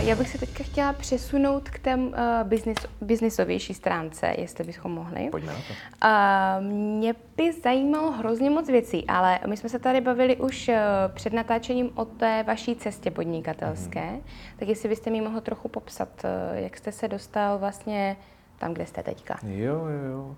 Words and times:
já 0.00 0.16
bych 0.16 0.28
se 0.28 0.38
teďka 0.38 0.64
chtěla 0.64 0.92
přesunout 0.92 1.70
k 1.70 1.78
té 1.78 1.96
uh, 1.96 2.12
business, 2.44 2.86
biznisovější 3.00 3.74
stránce, 3.74 4.34
jestli 4.38 4.64
bychom 4.64 4.92
mohli. 4.92 5.28
Pojďme 5.30 5.52
na 5.52 5.58
to. 5.58 5.74
Uh, 6.62 6.66
mě 6.72 7.14
by 7.36 7.52
zajímalo 7.52 8.10
hrozně 8.10 8.50
moc 8.50 8.68
věcí, 8.68 9.06
ale 9.06 9.38
my 9.46 9.56
jsme 9.56 9.68
se 9.68 9.78
tady 9.78 10.00
bavili 10.00 10.36
už 10.36 10.68
uh, 10.68 10.74
před 11.14 11.32
natáčením 11.32 11.90
o 11.94 12.04
té 12.04 12.42
vaší 12.42 12.76
cestě 12.76 13.10
podnikatelské, 13.10 14.00
mm-hmm. 14.00 14.56
tak 14.58 14.68
jestli 14.68 14.88
byste 14.88 15.10
mi 15.10 15.20
mohl 15.20 15.40
trochu 15.40 15.68
popsat, 15.68 16.08
uh, 16.24 16.58
jak 16.58 16.76
jste 16.76 16.92
se 16.92 17.08
dostal 17.08 17.58
vlastně 17.58 18.16
tam, 18.58 18.74
kde 18.74 18.86
jste 18.86 19.02
teďka. 19.02 19.38
Jo, 19.42 19.74
jo, 19.74 20.10
jo. 20.10 20.22
Uh, 20.26 20.36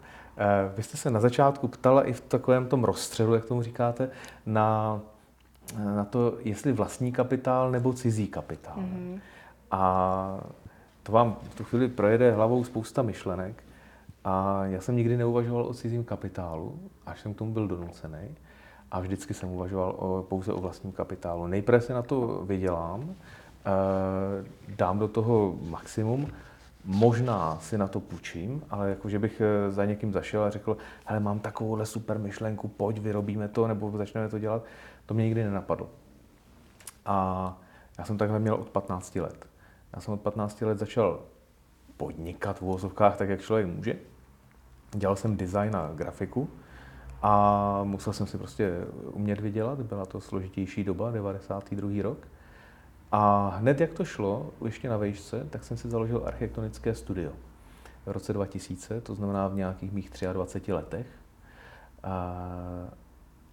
vy 0.77 0.83
jste 0.83 0.97
se 0.97 1.11
na 1.11 1.21
začátku 1.21 1.69
ptala 1.69 2.03
i 2.03 2.13
v 2.13 2.21
takovém 2.21 2.67
tom 2.67 2.85
rozstřelu, 2.85 3.35
jak 3.35 3.45
tomu 3.45 3.63
říkáte, 3.63 4.11
na 4.47 5.01
na 5.95 6.05
to, 6.05 6.35
jestli 6.41 6.73
vlastní 6.73 7.13
kapitál 7.13 7.71
nebo 7.71 7.93
cizí 7.93 8.26
kapitál. 8.26 8.76
Mm-hmm. 8.76 9.21
A 9.72 10.40
to 11.03 11.12
vám 11.12 11.36
v 11.50 11.54
tu 11.54 11.64
chvíli 11.64 11.89
projede 11.89 12.32
hlavou 12.32 12.64
spousta 12.64 13.03
myšlenek. 13.03 13.64
A 14.25 14.64
já 14.64 14.80
jsem 14.80 14.96
nikdy 14.96 15.17
neuvažoval 15.17 15.67
o 15.67 15.75
cizím 15.75 16.04
kapitálu, 16.04 16.79
až 17.07 17.21
jsem 17.21 17.35
k 17.35 17.39
tomu 17.39 17.53
byl 17.53 17.68
donucený. 17.68 18.36
A 18.90 19.00
vždycky 19.00 19.35
jsem 19.35 19.49
uvažoval 19.49 19.94
o, 19.99 20.22
pouze 20.29 20.53
o 20.53 20.61
vlastním 20.61 20.93
kapitálu. 20.93 21.46
Nejprve 21.46 21.80
se 21.80 21.94
na 21.94 22.03
to 22.03 22.44
vydělám, 22.44 23.14
eh, 23.14 24.44
dám 24.68 24.99
do 24.99 25.08
toho 25.08 25.57
maximum, 25.63 26.29
možná 26.85 27.58
si 27.61 27.79
na 27.79 27.89
to 27.89 28.00
půjčím, 28.00 28.63
ale 28.71 28.91
jako, 28.91 29.08
že 29.08 29.18
bych 29.18 29.41
eh, 29.41 29.71
za 29.71 29.85
někým 29.85 30.13
zašel 30.13 30.44
a 30.44 30.50
řekl, 30.50 30.77
hele, 31.04 31.21
mám 31.21 31.41
takovouhle 31.41 31.86
super 31.86 32.19
myšlenku, 32.19 32.69
pojď, 32.69 32.98
vyrobíme 32.98 33.48
to, 33.48 33.66
nebo 33.66 33.91
začneme 33.91 34.28
to 34.28 34.39
dělat, 34.39 34.64
to 35.06 35.14
mě 35.14 35.25
nikdy 35.25 35.44
nenapadlo. 35.44 35.89
A 37.06 37.56
já 37.98 38.05
jsem 38.05 38.19
takhle 38.19 38.39
měl 38.39 38.55
od 38.55 38.70
15 38.70 39.16
let. 39.16 39.52
Já 39.94 40.00
jsem 40.00 40.14
od 40.14 40.20
15 40.20 40.62
let 40.62 40.78
začal 40.78 41.20
podnikat 41.96 42.58
v 42.58 42.62
úvozovkách 42.62 43.16
tak, 43.16 43.28
jak 43.28 43.40
člověk 43.40 43.66
může. 43.66 43.96
Dělal 44.90 45.16
jsem 45.16 45.36
design 45.36 45.76
a 45.76 45.90
grafiku 45.94 46.50
a 47.22 47.80
musel 47.84 48.12
jsem 48.12 48.26
si 48.26 48.38
prostě 48.38 48.72
umět 49.12 49.40
vydělat. 49.40 49.80
Byla 49.80 50.06
to 50.06 50.20
složitější 50.20 50.84
doba, 50.84 51.10
92. 51.10 52.02
rok. 52.02 52.18
A 53.12 53.48
hned 53.48 53.80
jak 53.80 53.92
to 53.92 54.04
šlo, 54.04 54.50
ještě 54.64 54.88
na 54.88 54.96
vejšce, 54.96 55.46
tak 55.50 55.64
jsem 55.64 55.76
si 55.76 55.90
založil 55.90 56.22
architektonické 56.26 56.94
studio 56.94 57.32
v 58.06 58.10
roce 58.10 58.32
2000, 58.32 59.00
to 59.00 59.14
znamená 59.14 59.48
v 59.48 59.54
nějakých 59.54 59.92
mých 59.92 60.10
23 60.32 60.72
letech. 60.72 61.06
A, 62.02 62.44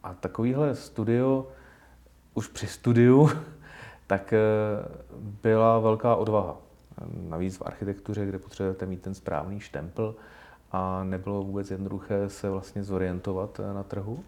a 0.04 0.14
takovýhle 0.14 0.76
studio, 0.76 1.48
už 2.34 2.48
při 2.48 2.68
studiu, 2.68 3.30
tak 4.10 4.34
eh, 4.34 4.40
byla 5.20 5.80
velká 5.80 6.16
odvaha. 6.16 6.58
Navíc 7.30 7.58
v 7.58 7.62
architektuře, 7.66 8.26
kde 8.26 8.40
potřebujete 8.40 8.86
mít 8.86 9.02
ten 9.02 9.14
správný 9.14 9.60
štempel 9.60 10.16
a 10.72 11.04
nebylo 11.04 11.44
vůbec 11.44 11.72
jednoduché 11.72 12.30
se 12.30 12.50
vlastně 12.50 12.84
zorientovat 12.84 13.60
eh, 13.60 13.74
na 13.74 13.84
trhu. 13.84 14.24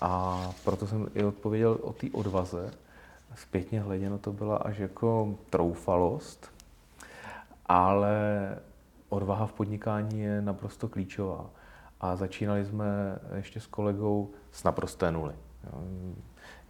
A 0.00 0.42
proto 0.64 0.86
jsem 0.86 1.06
i 1.14 1.24
odpověděl 1.24 1.78
o 1.82 1.92
té 1.92 2.06
odvaze, 2.12 2.70
zpětně 3.34 3.80
hleděno 3.80 4.18
to 4.18 4.32
byla 4.32 4.56
až 4.56 4.78
jako 4.78 5.34
troufalost, 5.50 6.50
ale 7.66 8.18
odvaha 9.08 9.46
v 9.46 9.52
podnikání 9.52 10.20
je 10.20 10.42
naprosto 10.42 10.88
klíčová. 10.88 11.50
A 12.00 12.16
začínali 12.16 12.64
jsme 12.64 13.18
ještě 13.34 13.60
s 13.60 13.66
kolegou 13.66 14.30
s 14.52 14.64
naprosté 14.64 15.12
nuly. 15.12 15.34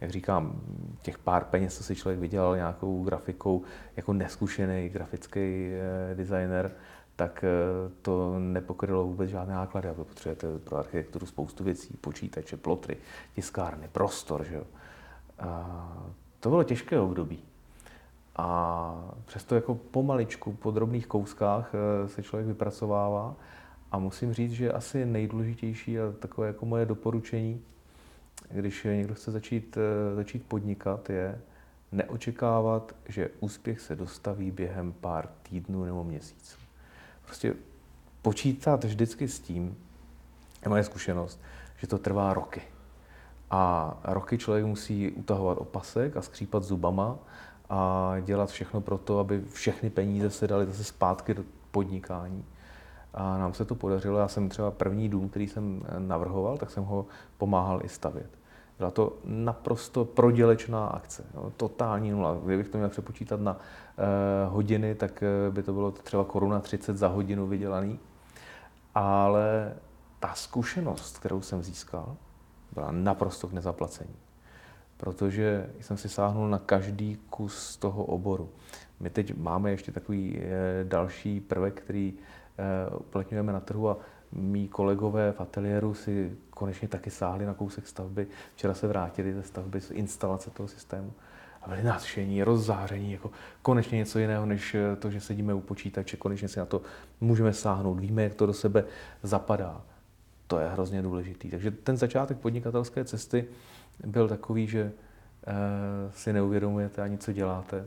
Jak 0.01 0.11
říkám, 0.11 0.61
těch 1.01 1.17
pár 1.17 1.43
peněz, 1.43 1.77
co 1.77 1.83
si 1.83 1.95
člověk 1.95 2.19
vydělal 2.19 2.55
nějakou 2.55 3.03
grafikou, 3.03 3.63
jako 3.97 4.13
neskušený 4.13 4.89
grafický 4.89 5.39
eh, 5.39 6.15
designer, 6.15 6.71
tak 7.15 7.43
eh, 7.43 7.91
to 8.01 8.39
nepokrylo 8.39 9.03
vůbec 9.03 9.29
žádné 9.29 9.53
náklady. 9.53 9.89
A 9.89 9.93
potřebujete 9.93 10.59
pro 10.59 10.77
architekturu 10.77 11.25
spoustu 11.25 11.63
věcí, 11.63 11.97
počítače, 12.01 12.57
plotry, 12.57 12.97
tiskárny, 13.35 13.89
prostor. 13.91 14.43
Že 14.43 14.55
jo? 14.55 14.63
A 15.39 16.09
to 16.39 16.49
bylo 16.49 16.63
těžké 16.63 16.99
období. 16.99 17.39
A 18.35 19.11
přesto 19.25 19.55
jako 19.55 19.75
pomaličku, 19.75 20.53
po 20.53 20.71
drobných 20.71 21.07
kouskách 21.07 21.71
eh, 21.73 22.09
se 22.09 22.23
člověk 22.23 22.47
vypracovává. 22.47 23.35
A 23.91 23.99
musím 23.99 24.33
říct, 24.33 24.51
že 24.51 24.71
asi 24.71 25.05
nejdůležitější 25.05 25.99
a 25.99 26.11
takové 26.19 26.47
jako 26.47 26.65
moje 26.65 26.85
doporučení, 26.85 27.61
když 28.49 28.83
někdo 28.83 29.13
chce 29.15 29.31
začít, 29.31 29.77
eh, 29.77 30.15
začít 30.15 30.45
podnikat, 30.45 31.09
je 31.09 31.41
neočekávat, 31.91 32.95
že 33.07 33.29
úspěch 33.39 33.79
se 33.79 33.95
dostaví 33.95 34.51
během 34.51 34.93
pár 34.93 35.29
týdnů 35.43 35.85
nebo 35.85 36.03
měsíců. 36.03 36.57
Prostě 37.25 37.53
počítat 38.21 38.83
vždycky 38.83 39.27
s 39.27 39.39
tím, 39.39 39.77
je 40.63 40.69
moje 40.69 40.83
zkušenost, 40.83 41.39
že 41.77 41.87
to 41.87 41.97
trvá 41.97 42.33
roky. 42.33 42.61
A 43.51 43.93
roky 44.03 44.37
člověk 44.37 44.65
musí 44.65 45.11
utahovat 45.11 45.57
opasek 45.57 46.17
a 46.17 46.21
skřípat 46.21 46.63
zubama 46.63 47.17
a 47.69 48.15
dělat 48.25 48.49
všechno 48.49 48.81
pro 48.81 48.97
to, 48.97 49.19
aby 49.19 49.41
všechny 49.41 49.89
peníze 49.89 50.29
se 50.29 50.47
daly 50.47 50.65
zase 50.65 50.83
zpátky 50.83 51.33
do 51.33 51.43
podnikání. 51.71 52.45
A 53.13 53.37
nám 53.37 53.53
se 53.53 53.65
to 53.65 53.75
podařilo. 53.75 54.19
Já 54.19 54.27
jsem 54.27 54.49
třeba 54.49 54.71
první 54.71 55.09
dům, 55.09 55.29
který 55.29 55.47
jsem 55.47 55.83
navrhoval, 55.97 56.57
tak 56.57 56.71
jsem 56.71 56.83
ho 56.83 57.05
pomáhal 57.37 57.81
i 57.83 57.89
stavět. 57.89 58.38
Byla 58.79 58.91
to 58.91 59.13
naprosto 59.25 60.05
prodělečná 60.05 60.87
akce, 60.87 61.23
jo, 61.33 61.51
totální 61.57 62.11
nula. 62.11 62.37
Kdybych 62.45 62.69
to 62.69 62.77
měl 62.77 62.89
přepočítat 62.89 63.39
na 63.39 63.57
eh, 63.57 64.47
hodiny, 64.47 64.95
tak 64.95 65.23
eh, 65.23 65.51
by 65.51 65.63
to 65.63 65.73
bylo 65.73 65.91
třeba 65.91 66.23
koruna 66.23 66.59
30 66.59 66.97
za 66.97 67.07
hodinu 67.07 67.47
vydělaný. 67.47 67.99
Ale 68.95 69.73
ta 70.19 70.33
zkušenost, 70.33 71.17
kterou 71.17 71.41
jsem 71.41 71.63
získal, 71.63 72.15
byla 72.73 72.91
naprosto 72.91 73.47
k 73.47 73.53
nezaplacení. 73.53 74.15
Protože 74.97 75.69
jsem 75.81 75.97
si 75.97 76.09
sáhnul 76.09 76.49
na 76.49 76.59
každý 76.59 77.17
kus 77.29 77.77
toho 77.77 78.03
oboru. 78.03 78.49
My 78.99 79.09
teď 79.09 79.37
máme 79.37 79.71
ještě 79.71 79.91
takový 79.91 80.39
eh, 80.41 80.83
další 80.83 81.39
prvek, 81.39 81.81
který 81.81 82.13
eh, 82.57 82.95
uplatňujeme 82.95 83.53
na 83.53 83.59
trhu 83.59 83.89
a 83.89 83.97
mý 84.31 84.67
kolegové 84.67 85.31
v 85.31 85.41
ateliéru 85.41 85.93
si 85.93 86.37
konečně 86.49 86.87
taky 86.87 87.09
sáhli 87.09 87.45
na 87.45 87.53
kousek 87.53 87.87
stavby. 87.87 88.27
Včera 88.55 88.73
se 88.73 88.87
vrátili 88.87 89.33
ze 89.33 89.43
stavby, 89.43 89.81
z 89.81 89.91
instalace 89.91 90.49
toho 90.49 90.67
systému 90.67 91.13
a 91.61 91.69
byli 91.69 91.83
nadšení, 91.83 92.43
rozzáření, 92.43 93.11
jako 93.11 93.31
konečně 93.61 93.97
něco 93.97 94.19
jiného, 94.19 94.45
než 94.45 94.75
eh, 94.75 94.95
to, 94.95 95.11
že 95.11 95.21
sedíme 95.21 95.53
u 95.53 95.61
počítače, 95.61 96.17
konečně 96.17 96.47
si 96.47 96.59
na 96.59 96.65
to 96.65 96.81
můžeme 97.21 97.53
sáhnout, 97.53 97.99
víme, 97.99 98.23
jak 98.23 98.33
to 98.33 98.45
do 98.45 98.53
sebe 98.53 98.85
zapadá. 99.23 99.81
To 100.47 100.59
je 100.59 100.67
hrozně 100.67 101.01
důležitý. 101.01 101.49
Takže 101.49 101.71
ten 101.71 101.97
začátek 101.97 102.37
podnikatelské 102.37 103.05
cesty 103.05 103.45
byl 104.05 104.27
takový, 104.27 104.67
že 104.67 104.91
eh, 105.47 105.53
si 106.11 106.33
neuvědomujete 106.33 107.01
ani, 107.01 107.17
co 107.17 107.33
děláte. 107.33 107.85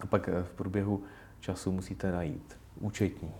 A 0.00 0.06
pak 0.06 0.28
eh, 0.28 0.42
v 0.42 0.52
průběhu 0.52 1.02
času 1.40 1.72
musíte 1.72 2.12
najít 2.12 2.58
účetní, 2.80 3.30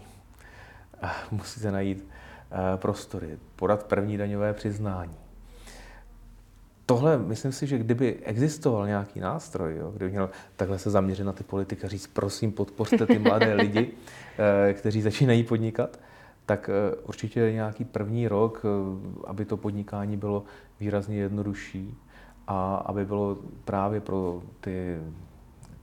musíte 1.30 1.70
najít 1.70 2.08
eh, 2.50 2.76
prostory, 2.76 3.38
podat 3.56 3.84
první 3.84 4.16
daňové 4.16 4.52
přiznání. 4.52 5.16
Tohle, 6.86 7.18
myslím 7.18 7.52
si, 7.52 7.66
že 7.66 7.78
kdyby 7.78 8.16
existoval 8.24 8.86
nějaký 8.86 9.20
nástroj, 9.20 9.76
jo, 9.76 9.90
kdyby 9.90 10.10
měl 10.10 10.30
takhle 10.56 10.78
se 10.78 10.90
zaměřit 10.90 11.24
na 11.24 11.32
ty 11.32 11.44
politiky 11.44 11.86
a 11.86 11.88
říct, 11.88 12.06
prosím, 12.06 12.52
podpořte 12.52 13.06
ty 13.06 13.18
mladé 13.18 13.54
lidi, 13.62 13.92
kteří 14.72 15.02
začínají 15.02 15.44
podnikat, 15.44 15.98
tak 16.46 16.70
eh, 16.70 16.96
určitě 16.96 17.52
nějaký 17.52 17.84
první 17.84 18.28
rok, 18.28 18.62
eh, 18.64 18.68
aby 19.26 19.44
to 19.44 19.56
podnikání 19.56 20.16
bylo 20.16 20.44
výrazně 20.80 21.16
jednodušší 21.16 21.94
a 22.46 22.76
aby 22.76 23.04
bylo 23.04 23.38
právě 23.64 24.00
pro 24.00 24.42
ty 24.60 24.98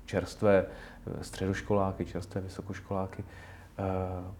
čerstvé 0.05 0.65
eh, 0.65 1.23
středoškoláky, 1.23 2.05
čerstvé 2.05 2.41
vysokoškoláky 2.41 3.23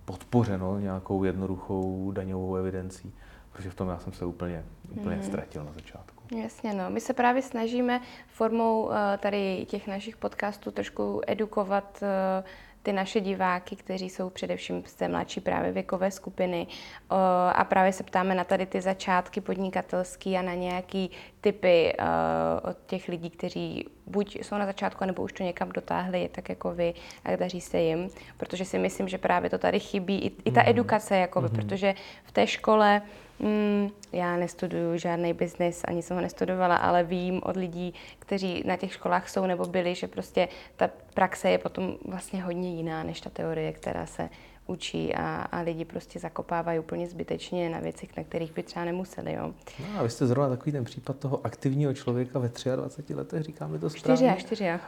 podpořeno 0.05 0.79
nějakou 0.79 1.23
jednoduchou 1.23 2.11
daňovou 2.11 2.55
evidencí, 2.55 3.13
protože 3.51 3.69
v 3.69 3.75
tom 3.75 3.89
já 3.89 3.99
jsem 3.99 4.13
se 4.13 4.25
úplně, 4.25 4.65
úplně 4.91 5.15
mm. 5.15 5.23
ztratil 5.23 5.63
na 5.63 5.71
začátku. 5.71 6.23
Jasně, 6.35 6.73
no. 6.73 6.89
My 6.89 7.01
se 7.01 7.13
právě 7.13 7.41
snažíme 7.41 8.01
formou 8.27 8.89
tady 9.19 9.65
těch 9.69 9.87
našich 9.87 10.17
podcastů 10.17 10.71
trošku 10.71 11.21
edukovat 11.27 12.03
ty 12.83 12.93
naše 12.93 13.21
diváky, 13.21 13.75
kteří 13.75 14.09
jsou 14.09 14.29
především 14.29 14.83
z 14.85 14.95
té 14.95 15.07
mladší 15.07 15.41
právě 15.41 15.71
věkové 15.71 16.11
skupiny 16.11 16.67
a 17.53 17.63
právě 17.63 17.93
se 17.93 18.03
ptáme 18.03 18.35
na 18.35 18.43
tady 18.43 18.65
ty 18.65 18.81
začátky 18.81 19.41
podnikatelský 19.41 20.37
a 20.37 20.41
na 20.41 20.53
nějaký 20.53 21.11
typy 21.43 21.93
uh, 21.99 22.69
od 22.69 22.77
těch 22.85 23.07
lidí, 23.07 23.29
kteří 23.29 23.85
buď 24.07 24.35
jsou 24.35 24.57
na 24.57 24.65
začátku, 24.65 25.05
nebo 25.05 25.23
už 25.23 25.33
to 25.33 25.43
někam 25.43 25.69
dotáhli, 25.71 26.29
tak 26.31 26.49
jako 26.49 26.71
vy, 26.71 26.93
a 27.25 27.35
daří 27.35 27.61
se 27.61 27.79
jim, 27.79 28.09
protože 28.37 28.65
si 28.65 28.79
myslím, 28.79 29.07
že 29.07 29.17
právě 29.17 29.49
to 29.49 29.57
tady 29.57 29.79
chybí, 29.79 30.19
i, 30.25 30.31
i 30.45 30.51
ta 30.51 30.61
mm. 30.61 30.69
edukace, 30.69 31.17
jako 31.17 31.41
mm. 31.41 31.49
protože 31.49 31.93
v 32.23 32.31
té 32.31 32.47
škole 32.47 33.01
mm, 33.39 33.89
já 34.11 34.37
nestuduju 34.37 34.97
žádný 34.97 35.33
biznis, 35.33 35.81
ani 35.87 36.01
jsem 36.01 36.17
ho 36.17 36.21
nestudovala, 36.21 36.75
ale 36.75 37.03
vím 37.03 37.41
od 37.43 37.55
lidí, 37.55 37.93
kteří 38.19 38.63
na 38.65 38.77
těch 38.77 38.93
školách 38.93 39.29
jsou 39.29 39.45
nebo 39.45 39.65
byli, 39.65 39.95
že 39.95 40.07
prostě 40.07 40.47
ta 40.75 40.89
praxe 41.13 41.49
je 41.49 41.57
potom 41.57 41.95
vlastně 42.05 42.43
hodně 42.43 42.75
jiná 42.75 43.03
než 43.03 43.21
ta 43.21 43.29
teorie, 43.29 43.73
která 43.73 44.05
se 44.05 44.29
učí 44.67 45.15
a, 45.15 45.41
a 45.41 45.61
lidi 45.61 45.85
prostě 45.85 46.19
zakopávají 46.19 46.79
úplně 46.79 47.07
zbytečně 47.07 47.69
na 47.69 47.79
věcech, 47.79 48.17
na 48.17 48.23
kterých 48.23 48.53
by 48.53 48.63
třeba 48.63 48.85
nemuseli. 48.85 49.33
Jo. 49.33 49.53
No 49.79 49.99
a 49.99 50.03
vy 50.03 50.09
jste 50.09 50.27
zrovna 50.27 50.49
takový 50.49 50.71
ten 50.71 50.83
případ 50.83 51.19
toho 51.19 51.45
aktivního 51.45 51.93
člověka 51.93 52.39
ve 52.39 52.49
23 52.75 53.13
letech, 53.13 53.43
říká 53.43 53.67
mi 53.67 53.79
to 53.79 53.89
správně? 53.89 54.35
Čtyři, 54.37 54.45
čtyři. 54.45 54.79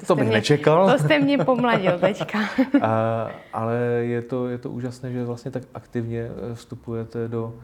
To, 0.00 0.06
to 0.06 0.14
bych 0.14 0.26
mě, 0.26 0.36
nečekal. 0.36 0.90
To 0.90 0.98
jste 0.98 1.18
mě 1.18 1.38
pomladil 1.38 1.98
teďka. 1.98 2.38
a, 2.82 3.30
ale 3.52 3.76
je 4.00 4.22
to, 4.22 4.48
je 4.48 4.58
to 4.58 4.70
úžasné, 4.70 5.12
že 5.12 5.24
vlastně 5.24 5.50
tak 5.50 5.62
aktivně 5.74 6.20
eh, 6.20 6.54
vstupujete 6.54 7.28
do, 7.28 7.54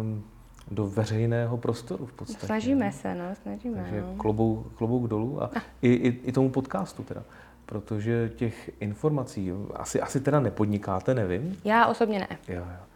um, 0.00 0.24
do 0.70 0.86
veřejného 0.86 1.56
prostoru 1.56 2.06
v 2.06 2.12
podstatě. 2.12 2.46
Snažíme 2.46 2.92
se, 2.92 3.14
no, 3.14 3.24
snažíme. 3.42 3.82
Takže 3.82 4.00
no. 4.00 4.14
klobouk, 4.16 4.74
klobouk 4.74 5.08
dolů 5.08 5.42
a, 5.42 5.46
a. 5.46 5.60
I, 5.82 5.88
i, 5.88 6.08
i 6.08 6.32
tomu 6.32 6.50
podcastu 6.50 7.02
teda 7.02 7.22
protože 7.66 8.30
těch 8.36 8.70
informací, 8.80 9.52
asi, 9.74 10.00
asi 10.00 10.20
teda 10.20 10.40
nepodnikáte, 10.40 11.14
nevím. 11.14 11.56
Já 11.64 11.86
osobně 11.86 12.18
ne. 12.18 12.28
Jo, 12.48 12.54
jo. 12.56 12.86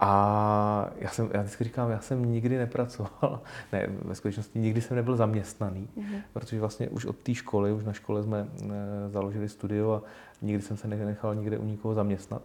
A 0.00 0.90
já, 0.98 1.10
jsem, 1.10 1.30
já 1.34 1.40
vždycky 1.40 1.64
říkám, 1.64 1.90
já 1.90 2.00
jsem 2.00 2.32
nikdy 2.32 2.58
nepracoval, 2.58 3.40
ne, 3.72 3.86
ve 3.88 4.14
skutečnosti 4.14 4.58
nikdy 4.58 4.80
jsem 4.80 4.96
nebyl 4.96 5.16
zaměstnaný, 5.16 5.88
mm-hmm. 5.98 6.22
protože 6.32 6.60
vlastně 6.60 6.88
už 6.88 7.04
od 7.04 7.16
té 7.16 7.34
školy, 7.34 7.72
už 7.72 7.84
na 7.84 7.92
škole 7.92 8.22
jsme 8.22 8.38
e, 8.38 9.08
založili 9.10 9.48
studio 9.48 9.92
a 9.92 10.02
nikdy 10.42 10.62
jsem 10.62 10.76
se 10.76 10.88
nenechal 10.88 11.34
nikde 11.34 11.58
u 11.58 11.64
nikoho 11.64 11.94
zaměstnat. 11.94 12.42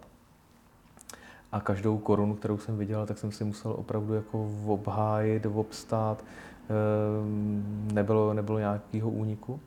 A 1.54 1.60
každou 1.60 1.98
korunu, 1.98 2.36
kterou 2.36 2.58
jsem 2.58 2.78
vydělal, 2.78 3.06
tak 3.06 3.18
jsem 3.18 3.32
si 3.32 3.44
musel 3.44 3.72
opravdu 3.72 4.14
jako 4.14 4.52
obhájit, 4.66 5.46
obstát, 5.46 6.24
e, 6.70 7.94
nebylo, 7.94 8.34
nebylo 8.34 8.60
nějakého 8.60 9.10
úniku. 9.10 9.60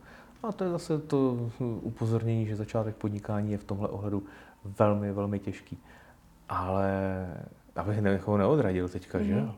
A 0.43 0.53
to 0.53 0.65
je 0.65 0.71
zase 0.71 0.99
to 0.99 1.51
upozornění, 1.61 2.47
že 2.47 2.57
začátek 2.57 2.97
podnikání 2.97 3.53
je 3.53 3.59
v 3.59 3.65
tomhle 3.65 3.89
ohledu 3.89 4.23
velmi, 4.79 5.13
velmi 5.13 5.39
těžký. 5.39 5.79
Ale 6.49 7.27
abych 7.77 8.01
někoho 8.01 8.39
neodradil 8.39 8.89
teďka, 8.89 9.19
mm-hmm. 9.19 9.27
že 9.27 9.35
mhm. 9.35 9.53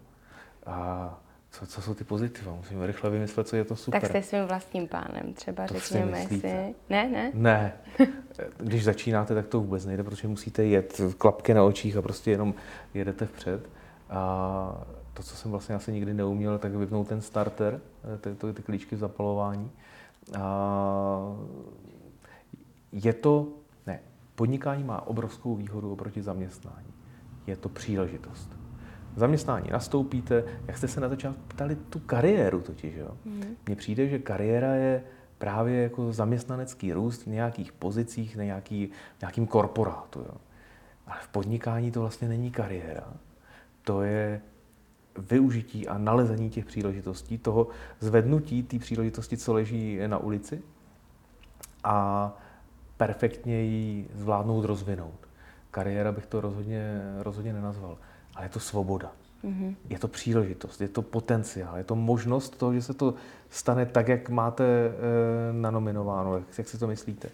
A 0.66 1.19
co, 1.50 1.66
co 1.66 1.82
jsou 1.82 1.94
ty 1.94 2.04
pozitiva? 2.04 2.54
Musíme 2.54 2.86
rychle 2.86 3.10
vymyslet, 3.10 3.48
co 3.48 3.56
je 3.56 3.64
to 3.64 3.76
super. 3.76 4.00
Tak 4.00 4.10
jste 4.10 4.22
svým 4.22 4.44
vlastním 4.44 4.88
pánem 4.88 5.34
třeba, 5.34 5.66
to 5.66 5.78
řekněme 5.78 6.26
si. 6.26 6.74
Ne, 6.90 7.08
ne? 7.08 7.30
Ne. 7.34 7.72
Když 8.56 8.84
začínáte, 8.84 9.34
tak 9.34 9.46
to 9.46 9.60
vůbec 9.60 9.86
nejde, 9.86 10.04
protože 10.04 10.28
musíte 10.28 10.64
jet 10.64 11.00
klapky 11.18 11.54
na 11.54 11.64
očích 11.64 11.96
a 11.96 12.02
prostě 12.02 12.30
jenom 12.30 12.54
jedete 12.94 13.26
vpřed. 13.26 13.68
A 14.10 14.86
to, 15.14 15.22
co 15.22 15.36
jsem 15.36 15.50
vlastně 15.50 15.74
asi 15.74 15.92
nikdy 15.92 16.14
neuměl, 16.14 16.58
tak 16.58 16.74
vypnout 16.74 17.08
ten 17.08 17.20
starter, 17.20 17.80
ty, 18.20 18.34
ty, 18.34 18.52
ty 18.52 18.62
klíčky 18.62 18.96
v 18.96 18.98
zapalování 18.98 19.70
je 22.92 23.12
to, 23.12 23.48
ne, 23.86 24.00
podnikání 24.34 24.84
má 24.84 25.06
obrovskou 25.06 25.56
výhodu 25.56 25.92
oproti 25.92 26.22
zaměstnání. 26.22 26.94
Je 27.46 27.56
to 27.56 27.68
příležitost. 27.68 28.67
Zaměstnání 29.18 29.70
nastoupíte, 29.70 30.44
jak 30.66 30.78
jste 30.78 30.88
se 30.88 31.00
na 31.00 31.08
začátku 31.08 31.42
ptali, 31.48 31.76
tu 31.76 31.98
kariéru 31.98 32.60
totiž, 32.60 32.94
jo. 32.94 33.10
Mm. 33.24 33.44
Mně 33.66 33.76
přijde, 33.76 34.08
že 34.08 34.18
kariéra 34.18 34.74
je 34.74 35.02
právě 35.38 35.82
jako 35.82 36.12
zaměstnanecký 36.12 36.92
růst 36.92 37.22
v 37.22 37.26
nějakých 37.26 37.72
pozicích, 37.72 38.36
na 38.36 38.44
nějaký, 38.44 38.90
nějakým 39.20 39.46
korporátu, 39.46 40.20
jo. 40.20 40.34
Ale 41.06 41.16
v 41.20 41.28
podnikání 41.28 41.90
to 41.90 42.00
vlastně 42.00 42.28
není 42.28 42.50
kariéra. 42.50 43.12
To 43.82 44.02
je 44.02 44.40
využití 45.18 45.88
a 45.88 45.98
nalezení 45.98 46.50
těch 46.50 46.64
příležitostí, 46.64 47.38
toho 47.38 47.68
zvednutí 48.00 48.62
té 48.62 48.78
příležitosti, 48.78 49.36
co 49.36 49.52
leží 49.52 49.98
na 50.06 50.18
ulici 50.18 50.62
a 51.84 52.36
perfektně 52.96 53.62
ji 53.62 54.10
zvládnout, 54.14 54.64
rozvinout. 54.64 55.28
Kariéra 55.70 56.12
bych 56.12 56.26
to 56.26 56.40
rozhodně, 56.40 57.00
rozhodně 57.18 57.52
nenazval, 57.52 57.98
ale 58.38 58.46
je 58.46 58.50
to 58.50 58.61
svoboda. 58.61 59.12
Mm-hmm. 59.44 59.75
Je 59.88 59.99
to 59.99 60.08
příležitost, 60.08 60.81
je 60.81 60.88
to 60.88 61.02
potenciál, 61.02 61.76
je 61.76 61.85
to 61.85 61.96
možnost 61.96 62.58
toho, 62.58 62.75
že 62.75 62.82
se 62.82 62.94
to 62.94 63.14
stane 63.50 63.87
tak, 63.87 64.08
jak 64.08 64.31
máte 64.31 64.64
e, 64.64 64.93
nanominováno, 65.52 66.35
jak, 66.35 66.58
jak 66.58 66.69
si 66.69 66.79
to 66.79 66.87
myslíte. 66.87 67.29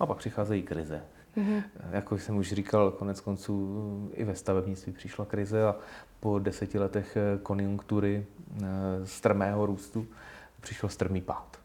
A 0.00 0.06
pak 0.06 0.18
přicházejí 0.18 0.62
krize. 0.62 1.02
Mm-hmm. 1.36 1.62
Jako 1.90 2.18
jsem 2.18 2.36
už 2.36 2.52
říkal, 2.52 2.90
konec 2.90 3.20
konců 3.20 4.10
i 4.14 4.24
ve 4.24 4.34
stavebnictví 4.34 4.92
přišla 4.92 5.24
krize 5.24 5.64
a 5.64 5.76
po 6.20 6.38
deseti 6.38 6.78
letech 6.78 7.16
eh, 7.16 7.38
konjunktury 7.42 8.26
eh, 8.26 8.66
strmého 9.04 9.66
růstu 9.66 10.06
přišel 10.60 10.88
strmý 10.88 11.20
pád. 11.20 11.58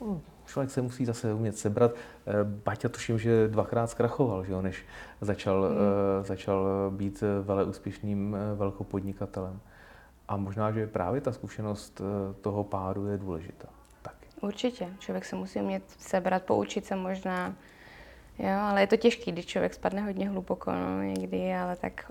No, 0.00 0.20
člověk 0.50 0.70
se 0.70 0.82
musí 0.82 1.04
zase 1.04 1.34
umět 1.34 1.58
sebrat. 1.58 1.92
Eh, 1.94 2.32
Baťa 2.44 2.88
tuším, 2.88 3.18
že 3.18 3.48
dvakrát 3.48 3.86
zkrachoval, 3.86 4.44
že 4.44 4.52
jo, 4.52 4.62
než 4.62 4.84
začal, 5.20 5.70
mm. 5.70 6.24
začal 6.24 6.90
být 6.90 7.24
vele 7.42 7.64
úspěšným 7.64 8.36
velkopodnikatelem. 8.54 9.60
A 10.28 10.36
možná, 10.36 10.72
že 10.72 10.86
právě 10.86 11.20
ta 11.20 11.32
zkušenost 11.32 12.00
toho 12.40 12.64
pádu 12.64 13.06
je 13.06 13.18
důležitá. 13.18 13.68
Taky. 14.02 14.26
Určitě. 14.40 14.88
Člověk 14.98 15.24
se 15.24 15.36
musí 15.36 15.60
umět 15.60 15.82
sebrat, 15.98 16.42
poučit 16.42 16.84
se 16.84 16.96
možná. 16.96 17.54
Jo, 18.38 18.58
ale 18.60 18.80
je 18.80 18.86
to 18.86 18.96
těžké, 18.96 19.32
když 19.32 19.46
člověk 19.46 19.74
spadne 19.74 20.02
hodně 20.02 20.28
hluboko 20.28 20.72
no, 20.72 21.02
někdy, 21.02 21.54
ale 21.54 21.76
tak 21.76 22.10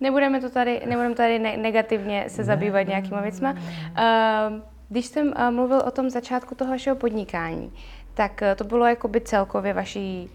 Nebudeme 0.00 0.40
to 0.40 0.50
tady, 0.50 0.82
nebudeme 0.86 1.14
tady 1.14 1.38
negativně 1.38 2.24
se 2.28 2.44
zabývat 2.44 2.82
nějakýma 2.82 3.20
věcma. 3.20 3.54
Ehm, 3.96 4.62
když 4.90 5.06
jsem 5.06 5.32
eh, 5.36 5.50
mluvil 5.50 5.82
o 5.86 5.90
tom 5.90 6.10
začátku 6.10 6.54
toho 6.54 6.70
vašeho 6.70 6.96
podnikání, 6.96 7.72
tak 8.14 8.42
eh, 8.42 8.54
to 8.54 8.64
bylo 8.64 8.86
jakoby 8.86 9.20
celkově 9.20 9.74
vaší 9.74 10.30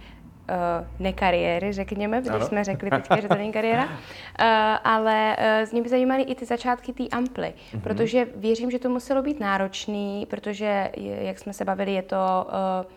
uh, 0.50 0.88
nekariéry, 1.00 1.74
řekněme, 1.74 2.22
když 2.22 2.44
jsme 2.44 2.63
řekli 2.63 2.90
teďka, 2.90 3.19
že 3.19 3.28
to 3.28 3.36
není 3.36 3.52
kariéra, 3.52 3.86
uh, 3.86 3.92
ale 4.84 5.38
uh, 5.40 5.68
z 5.68 5.72
mě 5.72 5.81
by 5.81 5.90
zajímaly 5.90 6.24
i 6.24 6.36
ty 6.36 6.46
začátky 6.46 6.94
té 6.94 7.07
amply, 7.07 7.54
mm-hmm. 7.54 7.81
protože 7.81 8.28
věřím, 8.36 8.72
že 8.72 8.80
to 8.80 8.90
muselo 8.90 9.22
být 9.22 9.40
náročný, 9.40 10.25
protože, 10.30 10.92
jak 10.98 11.40
jsme 11.40 11.54
se 11.54 11.66
bavili, 11.66 11.94
je 11.94 12.01
to 12.01 12.48
uh, 12.48 12.92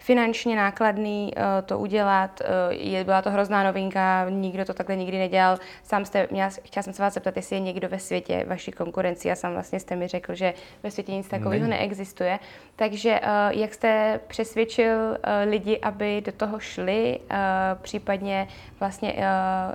finančně 0.00 0.56
nákladný 0.56 1.32
uh, 1.36 1.42
to 1.66 1.78
udělat. 1.78 2.40
Uh, 2.40 2.46
je, 2.74 3.04
byla 3.04 3.22
to 3.22 3.30
hrozná 3.30 3.64
novinka, 3.64 4.26
nikdo 4.30 4.64
to 4.64 4.74
takhle 4.74 4.96
nikdy 4.96 5.18
nedělal. 5.18 5.58
Sám 5.82 6.04
jste, 6.04 6.28
měla, 6.30 6.50
chtěla 6.64 6.82
jsem 6.82 6.92
se 6.92 7.02
vás 7.02 7.14
zeptat, 7.14 7.36
jestli 7.36 7.56
je 7.56 7.60
někdo 7.60 7.88
ve 7.88 7.98
světě 7.98 8.44
vaší 8.48 8.72
konkurenci 8.72 9.30
a 9.30 9.34
sám 9.34 9.52
vlastně 9.52 9.80
jste 9.80 9.96
mi 9.96 10.08
řekl, 10.08 10.34
že 10.34 10.54
ve 10.82 10.90
světě 10.90 11.12
nic 11.12 11.28
takového 11.28 11.62
ne. 11.62 11.68
neexistuje. 11.68 12.38
Takže 12.76 13.20
uh, 13.20 13.58
jak 13.60 13.74
jste 13.74 14.20
přesvědčil 14.26 14.96
uh, 14.98 15.16
lidi, 15.50 15.78
aby 15.80 16.20
do 16.20 16.32
toho 16.32 16.58
šli, 16.58 17.20
uh, 17.30 17.36
případně 17.82 18.48
vlastně, 18.80 19.12
uh, 19.12 19.24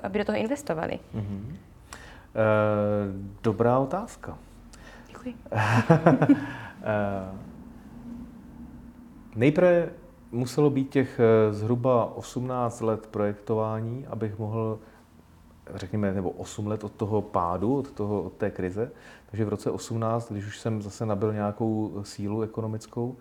aby 0.04 0.20
do 0.20 0.26
toho 0.26 0.38
investovali? 0.38 1.00
Mm-hmm. 1.16 1.46
Uh, 1.46 1.56
dobrá 3.44 3.80
otázka. 3.80 4.38
Děkuji. 5.08 5.36
uh, 5.52 5.60
nejprve 9.36 9.90
muselo 10.32 10.70
být 10.70 10.90
těch 10.90 11.20
eh, 11.20 11.54
zhruba 11.54 12.16
18 12.16 12.82
let 12.82 13.08
projektování, 13.08 14.08
abych 14.08 14.40
mohl, 14.40 14.80
řekněme, 15.76 16.14
nebo 16.14 16.30
8 16.30 16.68
let 16.68 16.84
od 16.84 16.92
toho 16.92 17.22
pádu, 17.22 17.78
od, 17.78 17.92
toho, 17.92 18.22
od 18.22 18.34
té 18.34 18.52
krize. 18.52 18.92
Takže 19.32 19.46
v 19.46 19.50
roce 19.50 19.72
18, 19.72 20.32
když 20.32 20.46
už 20.46 20.60
jsem 20.60 20.82
zase 20.82 21.06
nabil 21.06 21.34
nějakou 21.34 22.00
sílu 22.04 22.42
ekonomickou, 22.42 23.18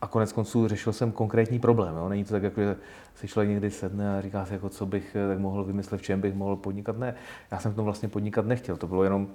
a 0.00 0.06
konec 0.06 0.32
konců 0.32 0.68
řešil 0.68 0.92
jsem 0.92 1.12
konkrétní 1.12 1.58
problém. 1.58 1.96
Jo? 1.96 2.08
Není 2.08 2.24
to 2.24 2.30
tak, 2.30 2.42
jako, 2.42 2.60
že 2.60 2.76
si 3.14 3.28
člověk 3.28 3.50
někdy 3.50 3.70
sedne 3.70 4.18
a 4.18 4.20
říká 4.20 4.44
si, 4.44 4.52
jako, 4.52 4.68
co 4.68 4.86
bych 4.86 5.16
eh, 5.16 5.28
tak 5.28 5.38
mohl 5.38 5.64
vymyslet, 5.64 5.98
v 5.98 6.02
čem 6.02 6.20
bych 6.20 6.34
mohl 6.34 6.56
podnikat. 6.56 6.98
Ne, 6.98 7.14
já 7.50 7.58
jsem 7.58 7.72
v 7.72 7.74
tom 7.74 7.84
vlastně 7.84 8.08
podnikat 8.08 8.46
nechtěl. 8.46 8.76
To 8.76 8.86
bylo 8.86 9.04
jenom 9.04 9.28